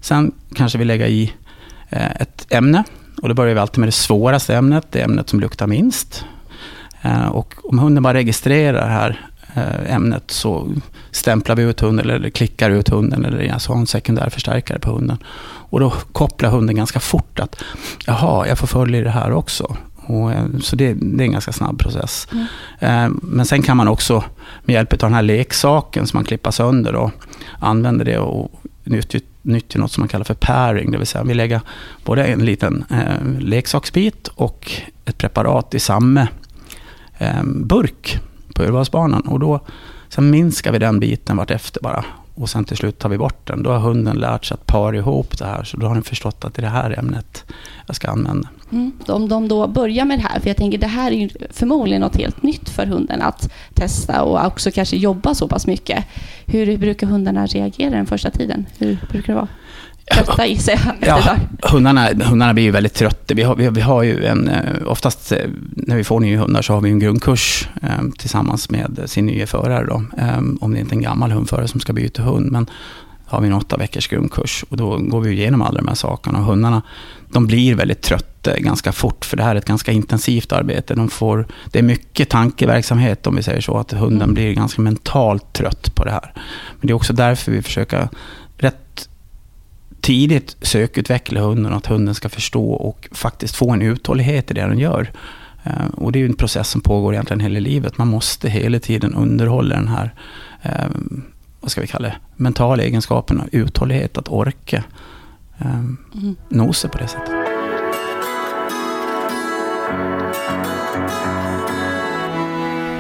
Sen 0.01 0.33
kanske 0.55 0.79
vi 0.79 0.85
lägger 0.85 1.07
i 1.07 1.33
eh, 1.89 2.11
ett 2.11 2.47
ämne 2.51 2.85
Och 3.23 3.29
då 3.29 3.35
börjar 3.35 3.55
vi 3.55 3.61
alltid 3.61 3.79
med 3.79 3.89
det 3.89 3.93
svåraste 3.93 4.57
ämnet, 4.57 4.87
det 4.91 5.01
ämnet 5.01 5.29
som 5.29 5.41
luktar 5.41 5.67
minst. 5.67 6.25
Eh, 7.03 7.29
och 7.29 7.55
om 7.65 7.79
hunden 7.79 8.03
bara 8.03 8.15
registrerar 8.15 8.87
det 8.87 8.93
här 8.93 9.31
eh, 9.55 9.95
ämnet 9.95 10.31
så 10.31 10.69
stämplar 11.11 11.57
vi 11.57 11.63
ut 11.63 11.81
hunden 11.81 12.11
eller 12.11 12.31
klickar 12.31 12.71
ut 12.71 12.89
hunden 12.89 13.25
eller 13.25 13.53
alltså 13.53 13.73
har 13.73 13.81
en 13.81 13.87
sekundär 13.87 14.31
förstärkare 14.31 14.79
på 14.79 14.91
hunden. 14.91 15.19
Och 15.71 15.81
då 15.81 15.91
kopplar 16.13 16.51
hunden 16.51 16.77
ganska 16.77 17.01
fort 17.01 17.41
att 17.41 17.63
jaha, 18.07 18.49
jag 18.49 18.59
får 18.59 18.67
följa 18.67 19.05
det 19.05 19.11
här 19.11 19.33
också. 19.33 19.77
Och, 20.09 20.33
eh, 20.33 20.45
så 20.61 20.77
det, 20.77 20.95
det, 20.95 21.23
är 21.23 21.27
en 21.27 21.33
ganska 21.33 21.53
snabb 21.53 21.79
process. 21.79 22.29
Mm. 22.81 23.21
Men 23.23 23.47
sen 23.47 23.63
kan 23.63 23.77
man 23.77 23.89
också 23.89 24.25
med 24.65 24.75
hjälp 24.75 24.93
av 24.93 24.99
den 24.99 25.15
här 25.15 25.23
leksaken 25.23 26.07
som 26.07 26.19
man 26.19 26.25
klippar 26.25 26.51
sönder 26.51 26.95
och 26.95 27.11
använder 27.59 28.05
det 28.05 28.19
och 28.19 28.51
nyttjar 29.43 29.81
något 29.81 29.93
som 29.93 30.01
man 30.01 30.09
kallar 30.09 30.25
för 30.25 30.35
pairing, 30.35 30.91
det 30.91 30.99
vill 30.99 31.07
säga 31.07 31.25
vi 31.25 31.35
lägger 31.35 31.61
både 32.05 32.25
en 32.25 32.45
liten 32.45 32.85
eh, 32.91 33.39
leksaksbit 33.39 34.29
och 34.29 34.73
ett 35.05 35.19
preparat 35.19 35.75
i 35.75 35.79
samma 35.79 36.29
eh, 37.19 37.43
burk 37.45 38.21
på 38.55 38.63
urvalsbanan. 38.63 39.21
Och 39.21 39.41
då, 39.41 39.61
sen 40.09 40.31
minskar 40.31 40.73
vi 40.73 40.79
den 40.79 41.01
biten 41.01 41.37
vartefter 41.37 41.81
bara. 41.83 42.05
Och 42.41 42.51
sen 42.51 42.65
till 42.65 42.77
slut 42.77 42.99
tar 42.99 43.09
vi 43.09 43.19
bort 43.19 43.47
den. 43.47 43.63
Då 43.63 43.71
har 43.71 43.79
hunden 43.79 44.17
lärt 44.17 44.45
sig 44.45 44.55
att 44.55 44.67
para 44.67 44.97
ihop 44.97 45.39
det 45.39 45.45
här. 45.45 45.65
Så 45.65 45.77
då 45.77 45.87
har 45.87 45.95
den 45.95 46.03
förstått 46.03 46.45
att 46.45 46.55
det 46.55 46.61
är 46.61 46.63
det 46.63 46.69
här 46.69 46.99
ämnet 46.99 47.45
jag 47.87 47.97
ska 47.97 48.11
använda. 48.11 48.49
Mm. 48.73 48.93
Om 49.07 49.29
de 49.29 49.49
då 49.49 49.67
börjar 49.67 50.05
med 50.05 50.19
det 50.19 50.23
här, 50.23 50.41
för 50.41 50.49
jag 50.49 50.57
tänker 50.57 50.79
det 50.79 50.87
här 50.87 51.11
är 51.11 51.17
ju 51.17 51.29
förmodligen 51.51 52.01
något 52.01 52.17
helt 52.17 52.43
nytt 52.43 52.69
för 52.69 52.87
hunden 52.87 53.23
att 53.23 53.53
testa 53.75 54.23
och 54.23 54.47
också 54.47 54.71
kanske 54.71 54.97
jobba 54.97 55.35
så 55.35 55.49
pass 55.49 55.67
mycket. 55.67 56.05
Hur 56.47 56.79
brukar 56.79 57.07
hundarna 57.07 57.47
reagera 57.47 57.91
den 57.91 58.07
första 58.07 58.31
tiden? 58.31 58.67
Hur 58.79 58.99
brukar 59.11 59.33
det 59.33 59.37
vara? 59.37 59.49
Trötta 60.15 60.47
i 60.47 60.57
sig 60.57 60.81
ja, 61.01 61.37
hundarna, 61.63 62.09
hundarna 62.25 62.55
blir 62.55 62.65
ju 62.65 62.71
väldigt 62.71 62.95
trötta. 62.95 63.35
Vi 63.35 63.43
har, 63.43 63.57
vi, 63.57 63.69
vi 63.69 63.81
har 63.81 64.03
ju 64.03 64.25
en, 64.25 64.49
eh, 64.49 64.87
oftast 64.87 65.33
eh, 65.33 65.39
när 65.71 65.97
vi 65.97 66.05
får 66.05 66.21
nya 66.21 66.41
hundar 66.41 66.63
så 66.63 66.73
har 66.73 66.81
vi 66.81 66.91
en 66.91 66.99
grundkurs 66.99 67.69
eh, 67.83 68.09
tillsammans 68.19 68.71
med 68.71 69.01
sin 69.07 69.27
nya 69.27 69.47
förare. 69.47 69.87
Då. 69.87 70.03
Eh, 70.19 70.39
om 70.61 70.75
det 70.75 70.81
inte 70.81 70.95
är 70.95 70.97
en 70.97 71.03
gammal 71.03 71.31
hundförare 71.31 71.69
som 71.69 71.81
ska 71.81 71.93
byta 71.93 72.23
hund. 72.23 72.53
Men 72.53 72.67
har 73.27 73.41
vi 73.41 73.47
en 73.47 73.55
åtta 73.55 73.77
veckors 73.77 74.09
grundkurs 74.09 74.65
och 74.69 74.77
då 74.77 74.97
går 74.99 75.21
vi 75.21 75.33
igenom 75.33 75.63
alla 75.63 75.81
de 75.81 75.89
här 75.89 75.95
sakerna. 75.95 76.39
Och 76.39 76.45
hundarna 76.45 76.83
de 77.31 77.47
blir 77.47 77.75
väldigt 77.75 78.03
trötta 78.03 78.59
ganska 78.59 78.93
fort 78.93 79.25
för 79.25 79.37
det 79.37 79.43
här 79.43 79.55
är 79.55 79.59
ett 79.59 79.65
ganska 79.65 79.93
intensivt 79.93 80.53
arbete. 80.53 80.95
De 80.95 81.09
får, 81.09 81.47
det 81.73 81.79
är 81.79 81.83
mycket 81.83 82.29
tankeverksamhet 82.29 83.27
om 83.27 83.37
vi 83.37 83.43
säger 83.43 83.61
så, 83.61 83.79
att 83.79 83.93
hunden 83.93 84.23
mm. 84.23 84.35
blir 84.35 84.55
ganska 84.55 84.83
mentalt 84.83 85.53
trött 85.53 85.95
på 85.95 86.05
det 86.05 86.11
här. 86.11 86.33
Men 86.81 86.87
det 86.87 86.93
är 86.93 86.95
också 86.95 87.13
därför 87.13 87.53
vi 87.53 87.63
försöker 87.63 88.09
tidigt 90.01 90.57
sökutveckla 90.61 91.41
hunden, 91.41 91.73
att 91.73 91.87
hunden 91.87 92.15
ska 92.15 92.29
förstå 92.29 92.71
och 92.71 93.09
faktiskt 93.13 93.57
få 93.57 93.71
en 93.71 93.83
uthållighet 93.83 94.51
i 94.51 94.55
det 94.55 94.61
den 94.61 94.79
gör. 94.79 95.13
Eh, 95.65 95.87
och 95.95 96.13
det 96.13 96.21
är 96.21 96.27
en 96.27 96.35
process 96.35 96.69
som 96.69 96.81
pågår 96.81 97.15
egentligen 97.15 97.41
hela 97.41 97.61
livet. 97.61 97.99
Man 97.99 98.09
måste 98.09 98.49
hela 98.49 98.79
tiden 98.79 99.15
underhålla 99.15 99.77
den 99.77 99.89
här, 99.89 100.15
eh, 100.63 100.89
vad 101.61 101.71
ska 101.71 101.81
vi 101.81 101.87
kalla 101.87 102.09
det, 102.09 102.17
mentala 102.37 102.83
egenskapen, 102.83 103.49
uthållighet, 103.53 104.19
att 104.19 104.29
orka 104.29 104.85
eh, 105.59 105.79
mm. 106.15 106.37
nosa 106.49 106.89
på 106.89 106.99
det 106.99 107.09
sättet. 107.09 107.35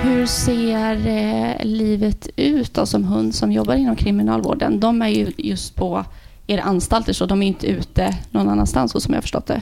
Hur 0.03 0.27
ser 0.27 1.07
eh, 1.07 1.65
livet 1.67 2.29
ut 2.37 2.75
då, 2.75 2.87
som 2.87 3.05
hund 3.05 3.35
som 3.35 3.53
jobbar 3.53 3.75
inom 3.75 3.97
kriminalvården? 3.97 4.81
De 4.81 5.03
är 5.03 5.09
ju 5.09 5.33
just 5.37 5.75
på 5.75 6.05
era 6.49 6.63
anstalter 6.63 7.13
så 7.13 7.27
de 7.27 7.43
är 7.43 7.47
inte 7.47 7.67
ute 7.67 8.17
någon 8.31 8.49
annanstans 8.49 8.93
så 8.93 9.01
som 9.01 9.15
jag 9.15 9.23
förstått 9.23 9.47
det. 9.47 9.61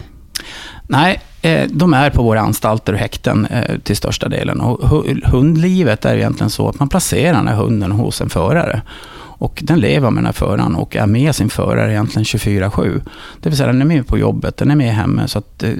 Nej, 0.86 1.20
eh, 1.42 1.68
de 1.70 1.94
är 1.94 2.10
på 2.10 2.22
våra 2.22 2.40
anstalter 2.40 2.92
och 2.92 2.98
häkten 2.98 3.46
eh, 3.46 3.78
till 3.78 3.96
största 3.96 4.28
delen. 4.28 4.60
Och 4.60 4.88
hundlivet 5.24 6.04
är 6.04 6.16
egentligen 6.16 6.50
så 6.50 6.68
att 6.68 6.78
man 6.78 6.88
placerar 6.88 7.36
den 7.36 7.48
här 7.48 7.54
hunden 7.54 7.92
hos 7.92 8.20
en 8.20 8.30
förare. 8.30 8.82
Och 9.38 9.62
den 9.64 9.80
lever 9.80 10.10
med 10.10 10.18
den 10.18 10.26
här 10.26 10.32
föraren 10.32 10.74
och 10.74 10.96
är 10.96 11.06
med 11.06 11.34
sin 11.34 11.50
förare 11.50 11.92
egentligen 11.92 12.24
24-7. 12.24 13.02
Det 13.40 13.48
vill 13.48 13.56
säga 13.56 13.66
den 13.66 13.80
är 13.80 13.86
med 13.86 14.06
på 14.06 14.18
jobbet, 14.18 14.56
den 14.56 14.70
är 14.70 14.76
med 14.76 14.94
hemma. 14.94 15.28
Så 15.28 15.38
att, 15.38 15.62
eh, 15.62 15.70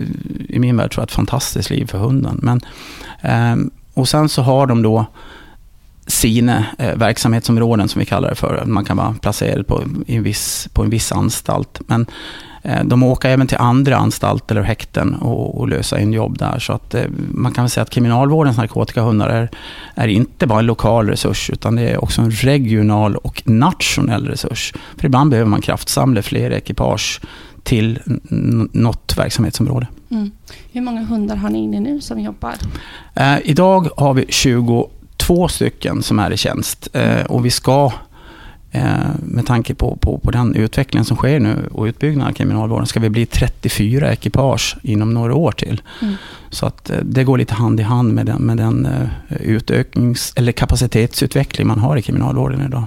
i 0.48 0.58
min 0.58 0.76
värld 0.76 0.92
tror 0.92 1.02
jag 1.02 1.06
ett 1.06 1.14
fantastiskt 1.14 1.70
liv 1.70 1.86
för 1.86 1.98
hunden. 1.98 2.40
Men, 2.42 2.60
ehm, 3.20 3.70
och 3.94 4.08
sen 4.08 4.28
så 4.28 4.42
har 4.42 4.66
de 4.66 4.82
då 4.82 5.06
sina 6.06 6.64
eh, 6.78 6.94
verksamhetsområden 6.94 7.88
som 7.88 7.98
vi 7.98 8.04
kallar 8.04 8.28
det 8.28 8.34
för. 8.34 8.62
Man 8.66 8.84
kan 8.84 8.96
vara 8.96 9.14
placerad 9.20 9.66
på, 9.66 9.82
en, 10.06 10.22
viss, 10.22 10.68
på 10.72 10.82
en 10.82 10.90
viss 10.90 11.12
anstalt. 11.12 11.80
Men 11.86 12.06
eh, 12.62 12.84
de 12.84 13.02
åker 13.02 13.28
även 13.28 13.46
till 13.46 13.56
andra 13.56 13.96
anstalter 13.96 14.54
eller 14.54 14.66
häkten 14.66 15.14
och, 15.14 15.58
och 15.60 15.68
löser 15.68 15.98
in 15.98 16.12
jobb 16.12 16.38
där. 16.38 16.58
Så 16.58 16.72
att, 16.72 16.94
eh, 16.94 17.04
man 17.30 17.52
kan 17.52 17.64
väl 17.64 17.70
säga 17.70 17.82
att 17.82 17.90
kriminalvårdens 17.90 18.56
narkotikahundar 18.56 19.28
är, 19.28 19.50
är 19.94 20.08
inte 20.08 20.46
bara 20.46 20.58
en 20.58 20.66
lokal 20.66 21.08
resurs 21.08 21.50
utan 21.50 21.76
det 21.76 21.82
är 21.82 22.04
också 22.04 22.22
en 22.22 22.30
regional 22.30 23.16
och 23.16 23.42
nationell 23.44 24.26
resurs. 24.26 24.74
För 24.96 25.06
ibland 25.06 25.30
behöver 25.30 25.50
man 25.50 25.60
kraftsamla 25.60 26.22
fler 26.22 26.50
ekipage 26.50 27.20
till 27.62 27.98
något 28.72 29.14
verksamhetsområde. 29.18 29.86
Mm. 30.10 30.30
Hur 30.72 30.80
många 30.80 31.04
hundar 31.04 31.36
har 31.36 31.50
ni 31.50 31.58
inne 31.58 31.80
nu 31.80 32.00
som 32.00 32.20
jobbar? 32.20 32.54
Eh, 33.14 33.36
idag 33.44 33.88
har 33.96 34.14
vi 34.14 34.26
20 34.28 34.90
två 35.26 35.48
stycken 35.48 36.02
som 36.02 36.18
är 36.18 36.32
i 36.32 36.36
tjänst. 36.36 36.88
Eh, 36.92 37.24
och 37.26 37.46
vi 37.46 37.50
ska, 37.50 37.92
eh, 38.70 38.82
med 39.18 39.46
tanke 39.46 39.74
på, 39.74 39.96
på, 39.96 40.18
på 40.18 40.30
den 40.30 40.54
utvecklingen 40.54 41.04
som 41.04 41.16
sker 41.16 41.40
nu 41.40 41.68
och 41.72 41.84
utbyggnaden 41.84 42.30
av 42.30 42.34
kriminalvården, 42.34 42.86
ska 42.86 43.00
vi 43.00 43.10
bli 43.10 43.26
34 43.26 44.12
ekipage 44.12 44.76
inom 44.82 45.14
några 45.14 45.34
år 45.34 45.52
till. 45.52 45.82
Mm. 46.02 46.14
Så 46.50 46.66
att 46.66 46.90
eh, 46.90 46.96
det 47.02 47.24
går 47.24 47.38
lite 47.38 47.54
hand 47.54 47.80
i 47.80 47.82
hand 47.82 48.14
med 48.14 48.26
den, 48.26 48.42
med 48.42 48.56
den 48.56 48.88
utöknings 49.40 50.32
eller 50.36 50.52
kapacitetsutveckling 50.52 51.66
man 51.66 51.78
har 51.78 51.96
i 51.96 52.02
kriminalvården 52.02 52.66
idag. 52.66 52.84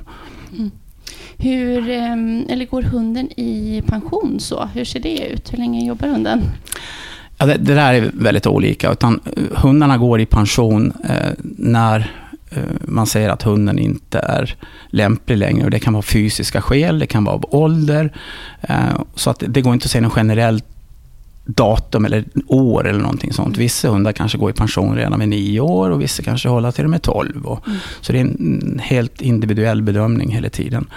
Mm. 0.58 0.71
Hur, 1.38 1.89
eller 1.89 2.65
går 2.65 2.82
hunden 2.82 3.30
i 3.39 3.84
pension 3.88 4.39
så? 4.39 4.69
Hur 4.73 4.86
ser 4.86 4.99
det 4.99 5.28
ut? 5.28 5.54
Hur 5.54 5.58
länge 5.58 5.88
jobbar 5.88 6.08
hunden? 6.08 6.41
Ja, 7.38 7.45
det, 7.45 7.58
det, 7.58 7.73
där 7.73 7.93
är 7.93 8.12
väldigt 8.13 8.47
olika. 8.47 8.91
Utan 8.91 9.19
hundarna 9.52 9.97
går 9.97 10.21
i 10.21 10.25
pension 10.25 10.93
eh, 11.10 11.32
när 11.58 12.12
man 12.82 13.08
säger 13.08 13.30
att 13.30 13.44
hunden 13.44 13.80
inte 13.80 14.20
är 14.20 14.56
lämplig 14.90 15.38
längre. 15.38 15.66
Och 15.66 15.72
det 15.72 15.80
kan 15.80 15.94
vara 15.94 16.04
fysiska 16.04 16.62
skäl, 16.62 17.00
det 17.00 17.08
kan 17.08 17.24
vara 17.24 17.36
av 17.36 17.46
ålder. 17.50 18.14
Eh, 18.62 18.76
så 19.16 19.30
att 19.30 19.44
det 19.48 19.62
går 19.62 19.74
inte 19.74 19.86
att 19.86 19.92
säga 19.92 20.02
något 20.02 20.14
generellt 20.16 20.66
datum 21.56 22.06
eller 22.06 22.26
år 22.48 22.88
eller 22.88 23.00
någonting 23.00 23.34
sånt. 23.34 23.58
Vissa 23.58 23.90
hundar 23.90 24.12
kanske 24.12 24.38
går 24.38 24.50
i 24.50 24.54
pension 24.54 24.96
redan 24.96 25.20
vid 25.20 25.30
nio 25.30 25.60
år 25.60 25.90
och 25.90 26.02
vissa 26.02 26.24
kanske 26.24 26.50
håller 26.50 26.72
till 26.72 26.84
och 26.84 26.90
med 26.90 27.02
tolv. 27.02 27.46
Och, 27.46 27.68
mm. 27.68 27.80
Så 28.02 28.12
det 28.12 28.20
är 28.20 28.22
en 28.22 28.82
helt 28.84 29.22
individuell 29.22 29.82
bedömning 29.82 30.32
hela 30.32 30.50
tiden. 30.50 30.88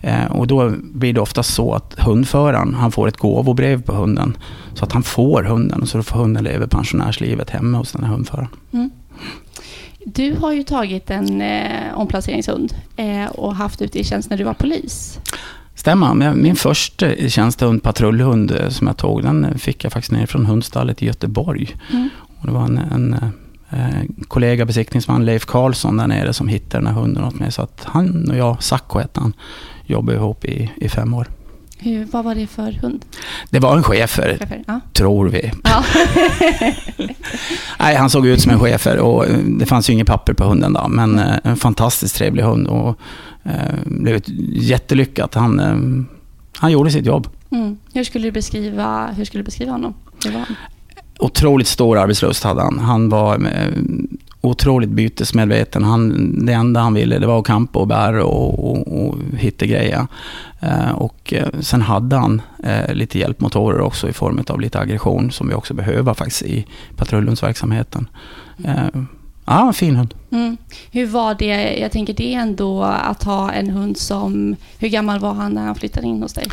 Eh, 0.00 0.26
och 0.26 0.46
då 0.46 0.72
blir 0.78 1.12
det 1.12 1.20
ofta 1.20 1.42
så 1.42 1.74
att 1.74 1.94
hundföraren 1.98 2.74
han 2.74 2.92
får 2.92 3.08
ett 3.08 3.16
gåvobrev 3.16 3.82
på 3.82 3.92
hunden. 3.92 4.36
Så 4.74 4.84
att 4.84 4.92
han 4.92 5.02
får 5.02 5.42
hunden, 5.42 5.86
så 5.86 5.96
då 5.98 6.02
får 6.02 6.18
hunden 6.18 6.44
leva 6.44 6.66
pensionärslivet 6.66 7.50
hemma 7.50 7.78
hos 7.78 7.92
den 7.92 8.04
här 8.04 8.12
hundföraren. 8.12 8.48
Mm. 8.72 8.90
Du 10.04 10.36
har 10.36 10.52
ju 10.52 10.62
tagit 10.62 11.10
en 11.10 11.40
eh, 11.40 11.94
omplaceringshund 11.94 12.74
eh, 12.96 13.26
och 13.26 13.54
haft 13.54 13.82
ute 13.82 13.98
i 13.98 14.04
tjänst 14.04 14.30
när 14.30 14.36
du 14.36 14.44
var 14.44 14.54
polis. 14.54 15.20
Stämmer. 15.74 16.34
Min 16.34 16.56
första 16.56 17.06
tjänstehund, 17.28 17.82
patrullhund, 17.82 18.50
eh, 18.50 18.68
som 18.68 18.86
jag 18.86 18.96
tog, 18.96 19.22
den 19.22 19.58
fick 19.58 19.84
jag 19.84 19.92
faktiskt 19.92 20.12
ner 20.12 20.26
från 20.26 20.46
hundstallet 20.46 21.02
i 21.02 21.06
Göteborg. 21.06 21.76
Mm. 21.92 22.08
Och 22.40 22.46
det 22.46 22.52
var 22.52 22.64
en, 22.64 22.78
en 22.78 23.16
eh, 23.70 24.24
kollega, 24.28 24.64
besiktningsman, 24.64 25.24
Leif 25.24 25.44
Karlsson 25.46 25.96
där 25.96 26.06
nere 26.06 26.32
som 26.32 26.48
hittade 26.48 26.84
den 26.84 26.94
här 26.94 27.02
hunden 27.02 27.24
åt 27.24 27.34
mig. 27.34 27.52
Så 27.52 27.62
att 27.62 27.84
han 27.84 28.30
och 28.30 28.36
jag, 28.36 28.62
Sacco 28.62 28.98
hette 28.98 29.20
han, 29.20 29.32
jobbade 29.86 30.18
ihop 30.18 30.44
i, 30.44 30.70
i 30.76 30.88
fem 30.88 31.14
år. 31.14 31.26
Hur, 31.82 32.04
vad 32.04 32.24
var 32.24 32.34
det 32.34 32.46
för 32.46 32.72
hund? 32.72 33.04
Det 33.50 33.58
var 33.58 33.76
en 33.76 33.82
schäfer, 33.82 34.62
ja. 34.66 34.80
tror 34.92 35.28
vi. 35.28 35.52
Ja. 35.64 35.84
Nej, 37.78 37.96
han 37.96 38.10
såg 38.10 38.26
ut 38.26 38.40
som 38.40 38.52
en 38.52 38.58
schäfer 38.58 38.98
och 38.98 39.26
eh, 39.26 39.38
det 39.38 39.66
fanns 39.66 39.90
ju 39.90 39.92
inget 39.92 40.06
papper 40.06 40.32
på 40.32 40.44
hunden 40.44 40.72
då, 40.72 40.88
men 40.88 41.18
mm. 41.18 41.40
en 41.44 41.56
fantastiskt 41.56 42.16
trevlig 42.16 42.42
hund 42.42 42.66
och 42.66 42.98
eh, 43.44 43.74
blev 43.84 44.20
jättelyckat. 44.52 45.34
Han, 45.34 45.60
eh, 45.60 46.06
han 46.56 46.72
gjorde 46.72 46.90
sitt 46.90 47.06
jobb. 47.06 47.28
Mm. 47.50 47.76
Hur, 47.92 48.04
skulle 48.04 48.26
du 48.26 48.32
beskriva, 48.32 49.08
hur 49.16 49.24
skulle 49.24 49.40
du 49.42 49.44
beskriva 49.44 49.72
honom? 49.72 49.94
Hur 50.24 50.32
var 50.32 50.40
han? 50.40 50.56
Otroligt 51.18 51.68
stor 51.68 51.98
arbetslust 51.98 52.44
hade 52.44 52.62
han. 52.62 52.78
Han 52.78 53.08
var 53.08 53.34
eh, 53.34 53.68
otroligt 54.42 54.90
bytesmedveten. 54.90 55.84
Han, 55.84 56.46
det 56.46 56.52
enda 56.52 56.80
han 56.80 56.94
ville 56.94 57.18
det 57.18 57.26
var 57.26 57.38
att 57.38 57.46
kampa 57.46 57.78
och 57.78 57.86
bära 57.86 58.24
och, 58.24 58.70
och, 58.70 59.06
och 59.06 59.18
hitta 59.36 59.66
grejer. 59.66 60.06
Eh, 60.60 60.90
och 60.90 61.34
eh, 61.34 61.48
sen 61.60 61.82
hade 61.82 62.16
han 62.16 62.42
eh, 62.64 62.94
lite 62.94 63.18
hjälpmotorer 63.18 63.80
också 63.80 64.08
i 64.08 64.12
form 64.12 64.44
av 64.48 64.60
lite 64.60 64.80
aggression 64.80 65.30
som 65.30 65.48
vi 65.48 65.54
också 65.54 65.74
behöver 65.74 66.14
faktiskt 66.14 66.42
i 66.42 66.66
patrullhundsverksamheten. 66.96 68.08
Eh, 68.64 69.02
Ja, 69.44 69.66
en 69.66 69.72
fin 69.72 69.96
hund. 69.96 70.14
Mm. 70.30 70.56
Hur 70.90 71.06
var 71.06 71.34
det, 71.34 71.78
jag 71.78 71.92
tänker 71.92 72.14
det 72.14 72.34
ändå 72.34 72.82
att 72.82 73.22
ha 73.22 73.52
en 73.52 73.70
hund 73.70 73.96
som, 73.96 74.56
hur 74.78 74.88
gammal 74.88 75.18
var 75.18 75.34
han 75.34 75.52
när 75.52 75.62
han 75.62 75.74
flyttade 75.74 76.06
in 76.06 76.22
hos 76.22 76.32
dig? 76.32 76.46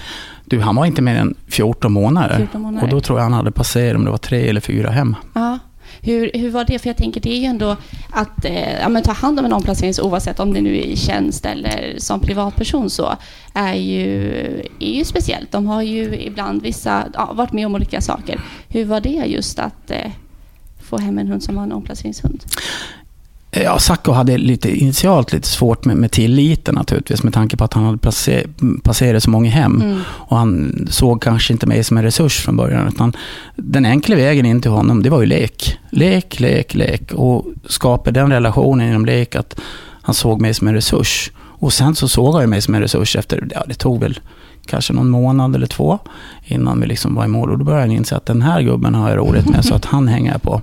Du, 0.45 0.59
han 0.61 0.75
var 0.75 0.85
inte 0.85 1.01
mer 1.01 1.15
än 1.15 1.35
14 1.47 1.93
månader. 1.93 2.37
14 2.37 2.61
månader. 2.61 2.83
Och 2.83 2.89
då 2.89 3.01
tror 3.01 3.19
jag 3.19 3.23
han 3.23 3.33
hade 3.33 3.51
passerat 3.51 3.95
om 3.95 4.05
det 4.05 4.11
var 4.11 4.17
tre 4.17 4.49
eller 4.49 4.61
fyra 4.61 4.89
hem. 4.89 5.15
Ja. 5.33 5.59
Hur, 6.01 6.31
hur 6.33 6.49
var 6.49 6.65
det? 6.65 6.79
För 6.79 6.89
jag 6.89 6.97
tänker 6.97 7.21
det 7.21 7.33
är 7.33 7.39
ju 7.39 7.45
ändå 7.45 7.77
att 8.09 8.45
eh, 8.45 8.79
ja, 8.79 8.89
men 8.89 9.03
ta 9.03 9.11
hand 9.11 9.39
om 9.39 9.45
en 9.45 9.53
omplacering 9.53 9.93
oavsett 10.01 10.39
om 10.39 10.53
det 10.53 10.61
nu 10.61 10.77
är 10.77 10.83
i 10.83 10.95
tjänst 10.95 11.45
eller 11.45 11.95
som 11.97 12.19
privatperson 12.19 12.89
så 12.89 13.15
är 13.53 13.73
ju, 13.73 14.31
är 14.79 14.93
ju 14.93 15.05
speciellt. 15.05 15.51
De 15.51 15.67
har 15.67 15.81
ju 15.81 16.21
ibland 16.21 16.61
vissa, 16.61 17.07
ja, 17.13 17.33
varit 17.33 17.53
med 17.53 17.65
om 17.65 17.75
olika 17.75 18.01
saker. 18.01 18.41
Hur 18.67 18.85
var 18.85 19.01
det 19.01 19.09
just 19.09 19.59
att 19.59 19.91
eh, 19.91 20.11
få 20.79 20.97
hem 20.97 21.17
en 21.17 21.27
hund 21.27 21.43
som 21.43 21.55
var 21.55 21.63
en 21.63 21.71
omplaceringshund? 21.71 22.43
Ja, 23.51 23.79
Sacco 23.79 24.11
hade 24.11 24.37
lite, 24.37 24.79
initialt 24.81 25.33
lite 25.33 25.47
svårt 25.47 25.85
med, 25.85 25.97
med 25.97 26.11
tilliten 26.11 26.75
naturligtvis 26.75 27.23
med 27.23 27.33
tanke 27.33 27.57
på 27.57 27.63
att 27.63 27.73
han 27.73 27.83
hade 27.83 27.97
passer, 27.97 28.45
passerat 28.83 29.23
så 29.23 29.29
många 29.29 29.49
hem. 29.49 29.81
Mm. 29.81 29.99
Och 30.07 30.37
han 30.37 30.87
såg 30.91 31.21
kanske 31.21 31.53
inte 31.53 31.67
mig 31.67 31.83
som 31.83 31.97
en 31.97 32.03
resurs 32.03 32.39
från 32.39 32.57
början. 32.57 32.87
Utan 32.87 33.13
den 33.55 33.85
enkla 33.85 34.15
vägen 34.15 34.45
in 34.45 34.61
till 34.61 34.71
honom, 34.71 35.03
det 35.03 35.09
var 35.09 35.19
ju 35.19 35.25
lek. 35.25 35.77
Lek, 35.89 36.39
lek, 36.39 36.73
lek. 36.73 37.11
Och 37.11 37.45
skapa 37.67 38.11
den 38.11 38.31
relationen 38.31 38.87
genom 38.87 39.05
lek 39.05 39.35
att 39.35 39.59
han 40.01 40.15
såg 40.15 40.41
mig 40.41 40.53
som 40.53 40.67
en 40.67 40.73
resurs. 40.73 41.31
Och 41.37 41.73
sen 41.73 41.95
så 41.95 42.07
såg 42.07 42.35
han 42.35 42.49
mig 42.49 42.61
som 42.61 42.75
en 42.75 42.81
resurs 42.81 43.15
efter, 43.15 43.47
ja 43.53 43.63
det 43.67 43.73
tog 43.73 43.99
väl 43.99 44.19
kanske 44.65 44.93
någon 44.93 45.09
månad 45.09 45.55
eller 45.55 45.67
två 45.67 45.99
innan 46.45 46.81
vi 46.81 46.87
liksom 46.87 47.15
var 47.15 47.25
i 47.25 47.27
mål. 47.27 47.51
Och 47.51 47.57
då 47.57 47.65
började 47.65 47.83
han 47.83 47.91
inse 47.91 48.15
att 48.15 48.25
den 48.25 48.41
här 48.41 48.61
gubben 48.61 48.95
har 48.95 49.09
jag 49.09 49.17
roligt 49.17 49.49
med 49.49 49.65
så 49.65 49.75
att 49.75 49.85
han 49.85 50.07
hänger 50.07 50.31
jag 50.31 50.41
på. 50.41 50.61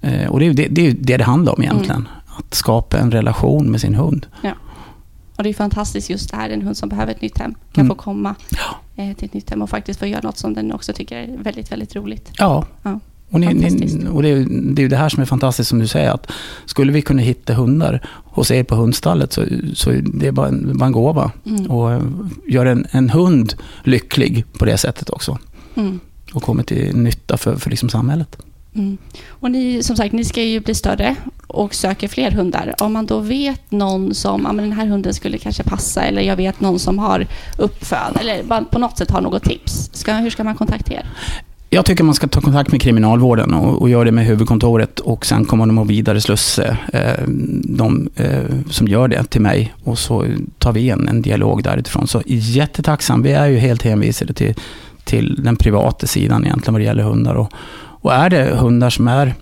Eh, 0.00 0.28
och 0.30 0.40
det 0.40 0.46
är 0.46 0.52
det, 0.54 0.66
det, 0.70 0.86
är 0.86 0.92
det 1.00 1.16
det 1.16 1.24
handlar 1.24 1.52
om 1.56 1.62
egentligen. 1.62 1.96
Mm. 2.00 2.08
Att 2.38 2.54
skapa 2.54 2.98
en 2.98 3.10
relation 3.10 3.70
med 3.70 3.80
sin 3.80 3.94
hund. 3.94 4.26
Och 5.36 5.44
det 5.44 5.50
är 5.50 5.54
fantastiskt 5.54 6.10
just 6.10 6.30
det 6.30 6.36
här, 6.36 6.50
en 6.50 6.62
hund 6.62 6.76
som 6.76 6.88
behöver 6.88 7.12
ett 7.12 7.22
nytt 7.22 7.38
hem 7.38 7.54
kan 7.72 7.84
Mm. 7.84 7.96
få 7.96 8.02
komma 8.02 8.34
Ja. 8.50 9.02
eh, 9.04 9.16
till 9.16 9.24
ett 9.24 9.34
nytt 9.34 9.50
hem 9.50 9.62
och 9.62 9.70
faktiskt 9.70 10.00
få 10.00 10.06
göra 10.06 10.20
något 10.22 10.38
som 10.38 10.54
den 10.54 10.72
också 10.72 10.92
tycker 10.92 11.16
är 11.16 11.36
väldigt, 11.42 11.72
väldigt 11.72 11.96
roligt. 11.96 12.30
Ja. 12.38 12.64
Ja. 12.82 13.00
Och, 13.30 13.40
ni, 13.40 13.46
ni, 13.54 14.06
och 14.12 14.22
det, 14.22 14.28
är, 14.28 14.46
det 14.74 14.82
är 14.82 14.88
det 14.88 14.96
här 14.96 15.08
som 15.08 15.22
är 15.22 15.26
fantastiskt 15.26 15.68
som 15.70 15.78
du 15.78 15.86
säger. 15.86 16.10
att 16.10 16.26
Skulle 16.66 16.92
vi 16.92 17.02
kunna 17.02 17.22
hitta 17.22 17.54
hundar 17.54 18.08
hos 18.24 18.50
er 18.50 18.64
på 18.64 18.74
hundstallet 18.74 19.32
så, 19.32 19.44
så 19.74 19.90
är 19.90 20.02
det 20.14 20.32
bara 20.32 20.48
en, 20.48 20.78
bara 20.78 20.86
en 20.86 20.92
gåva. 20.92 21.30
Mm. 21.46 21.66
Och 21.70 21.92
eh, 21.92 22.02
gör 22.48 22.66
en, 22.66 22.86
en 22.90 23.10
hund 23.10 23.54
lycklig 23.84 24.44
på 24.58 24.64
det 24.64 24.78
sättet 24.78 25.10
också. 25.10 25.38
Mm. 25.74 26.00
Och 26.32 26.42
kommer 26.42 26.62
till 26.62 26.96
nytta 26.96 27.36
för, 27.36 27.56
för 27.56 27.70
liksom 27.70 27.88
samhället. 27.88 28.36
Mm. 28.78 28.98
Och 29.28 29.50
ni, 29.50 29.82
som 29.82 29.96
sagt, 29.96 30.12
ni 30.12 30.24
ska 30.24 30.42
ju 30.42 30.60
bli 30.60 30.74
större 30.74 31.16
och 31.46 31.74
söker 31.74 32.08
fler 32.08 32.30
hundar. 32.30 32.74
Om 32.80 32.92
man 32.92 33.06
då 33.06 33.18
vet 33.18 33.70
någon 33.70 34.14
som, 34.14 34.42
ja 34.44 34.52
men 34.52 34.64
den 34.64 34.72
här 34.72 34.86
hunden 34.86 35.14
skulle 35.14 35.38
kanske 35.38 35.62
passa 35.62 36.02
eller 36.02 36.22
jag 36.22 36.36
vet 36.36 36.60
någon 36.60 36.78
som 36.78 36.98
har 36.98 37.26
uppföd 37.58 38.18
eller 38.20 38.64
på 38.64 38.78
något 38.78 38.98
sätt 38.98 39.10
har 39.10 39.20
något 39.20 39.42
tips. 39.42 39.90
Ska, 39.92 40.14
hur 40.14 40.30
ska 40.30 40.44
man 40.44 40.54
kontakta 40.54 40.92
er? 40.92 41.06
Jag 41.70 41.84
tycker 41.84 42.04
man 42.04 42.14
ska 42.14 42.26
ta 42.28 42.40
kontakt 42.40 42.72
med 42.72 42.82
kriminalvården 42.82 43.54
och, 43.54 43.82
och 43.82 43.88
göra 43.88 44.04
det 44.04 44.12
med 44.12 44.26
huvudkontoret 44.26 45.00
och 45.00 45.26
sen 45.26 45.44
kommer 45.44 45.66
de 45.66 45.78
att 45.78 45.86
vidare 45.86 46.20
slussa 46.20 46.76
eh, 46.92 47.24
de 47.62 48.10
eh, 48.16 48.44
som 48.70 48.88
gör 48.88 49.08
det 49.08 49.24
till 49.24 49.40
mig 49.40 49.74
och 49.84 49.98
så 49.98 50.26
tar 50.58 50.72
vi 50.72 50.90
en, 50.90 51.08
en 51.08 51.22
dialog 51.22 51.62
därifrån. 51.62 52.08
Så 52.08 52.22
jättetacksam. 52.26 53.22
Vi 53.22 53.32
är 53.32 53.46
ju 53.46 53.56
helt 53.56 53.82
hänvisade 53.82 54.32
till, 54.32 54.54
till 55.04 55.42
den 55.42 55.56
privata 55.56 56.06
sidan 56.06 56.44
egentligen 56.44 56.74
vad 56.74 56.80
det 56.80 56.84
gäller 56.86 57.02
hundar. 57.02 57.34
Och, 57.34 57.52
och 58.00 58.14
är 58.14 58.30
det 58.30 58.56
hundar 58.56 58.90
som 58.90 59.08
är 59.08 59.34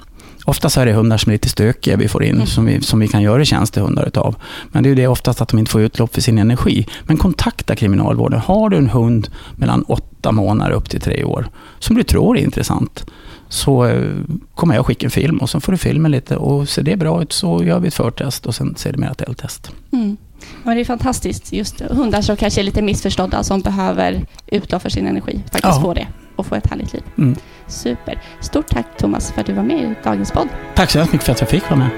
Oftast 0.44 0.76
är 0.76 0.86
det 0.86 0.92
hundar 0.92 1.16
som 1.18 1.30
är 1.30 1.34
lite 1.34 1.48
stökiga 1.48 1.96
vi 1.96 2.08
får 2.08 2.24
in, 2.24 2.34
Mm. 2.34 2.46
som, 2.46 2.64
vi, 2.64 2.80
som 2.80 2.98
vi 3.00 3.08
kan 3.08 3.22
göra 3.22 3.44
tjänstehundar 3.44 4.06
utav. 4.06 4.34
Men 4.68 4.82
det 4.82 4.86
är 4.86 4.90
ju 4.90 4.94
det 4.94 5.06
oftast 5.06 5.40
att 5.40 5.48
de 5.48 5.58
inte 5.58 5.70
får 5.70 5.80
utlopp 5.80 6.14
för 6.14 6.20
sin 6.20 6.38
energi. 6.38 6.86
Men 7.04 7.16
kontakta 7.16 7.76
kriminalvården. 7.76 8.40
Har 8.40 8.68
du 8.68 8.76
en 8.76 8.88
hund 8.88 9.28
mellan 9.56 9.82
åtta 9.82 10.32
månader 10.32 10.72
upp 10.72 10.90
till 10.90 11.00
tre 11.00 11.24
år, 11.24 11.48
som 11.78 11.96
du 11.96 12.02
tror 12.02 12.38
är 12.38 12.42
intressant, 12.42 13.06
så 13.48 13.84
eh, 13.86 14.12
kommer 14.54 14.74
jag 14.74 14.86
skicka 14.86 15.06
en 15.06 15.10
film 15.10 15.38
och 15.38 15.50
så 15.50 15.60
får 15.60 15.72
du 15.72 15.78
filmen 15.78 16.10
lite 16.12 16.36
och 16.36 16.68
ser 16.68 16.82
det 16.82 16.96
bra 16.96 17.22
ut 17.22 17.32
så 17.32 17.64
gör 17.64 17.80
vi 17.80 17.88
ett 17.88 17.94
förtest 17.94 18.46
och 18.46 18.54
sen 18.54 18.74
ser 18.76 18.92
det 18.92 18.98
mer 18.98 19.10
ett 19.10 19.20
eldtest. 19.22 19.70
Mm. 19.92 20.16
Men 20.62 20.74
det 20.76 20.80
är 20.80 20.84
fantastiskt. 20.84 21.52
Just 21.52 21.80
hundar 21.80 22.22
som 22.22 22.36
kanske 22.36 22.60
är 22.60 22.64
lite 22.64 22.82
missförstådda 22.82 23.42
som 23.42 23.60
behöver 23.60 24.24
utlopp 24.46 24.82
för 24.82 24.90
sin 24.90 25.06
energi. 25.06 25.40
Faktiskt 25.52 25.64
Ja. 25.76 25.80
få 25.80 25.94
det 25.94 26.06
och 26.36 26.46
få 26.46 26.54
ett 26.54 26.66
härligt 26.66 26.92
liv. 26.92 27.02
Mm. 27.18 27.36
Super. 27.66 28.20
Stort 28.40 28.66
tack 28.66 28.86
Thomas 28.96 29.32
för 29.32 29.40
att 29.40 29.46
du 29.46 29.52
var 29.52 29.62
med 29.62 29.78
i 29.78 29.94
dagens 30.04 30.32
podd. 30.32 30.48
Tack 30.74 30.90
så 30.90 30.98
hemskt 30.98 31.12
mycket 31.12 31.24
för 31.24 31.32
att 31.32 31.40
jag 31.40 31.50
fick 31.50 31.70
vara 31.70 31.78
med. 31.78 31.90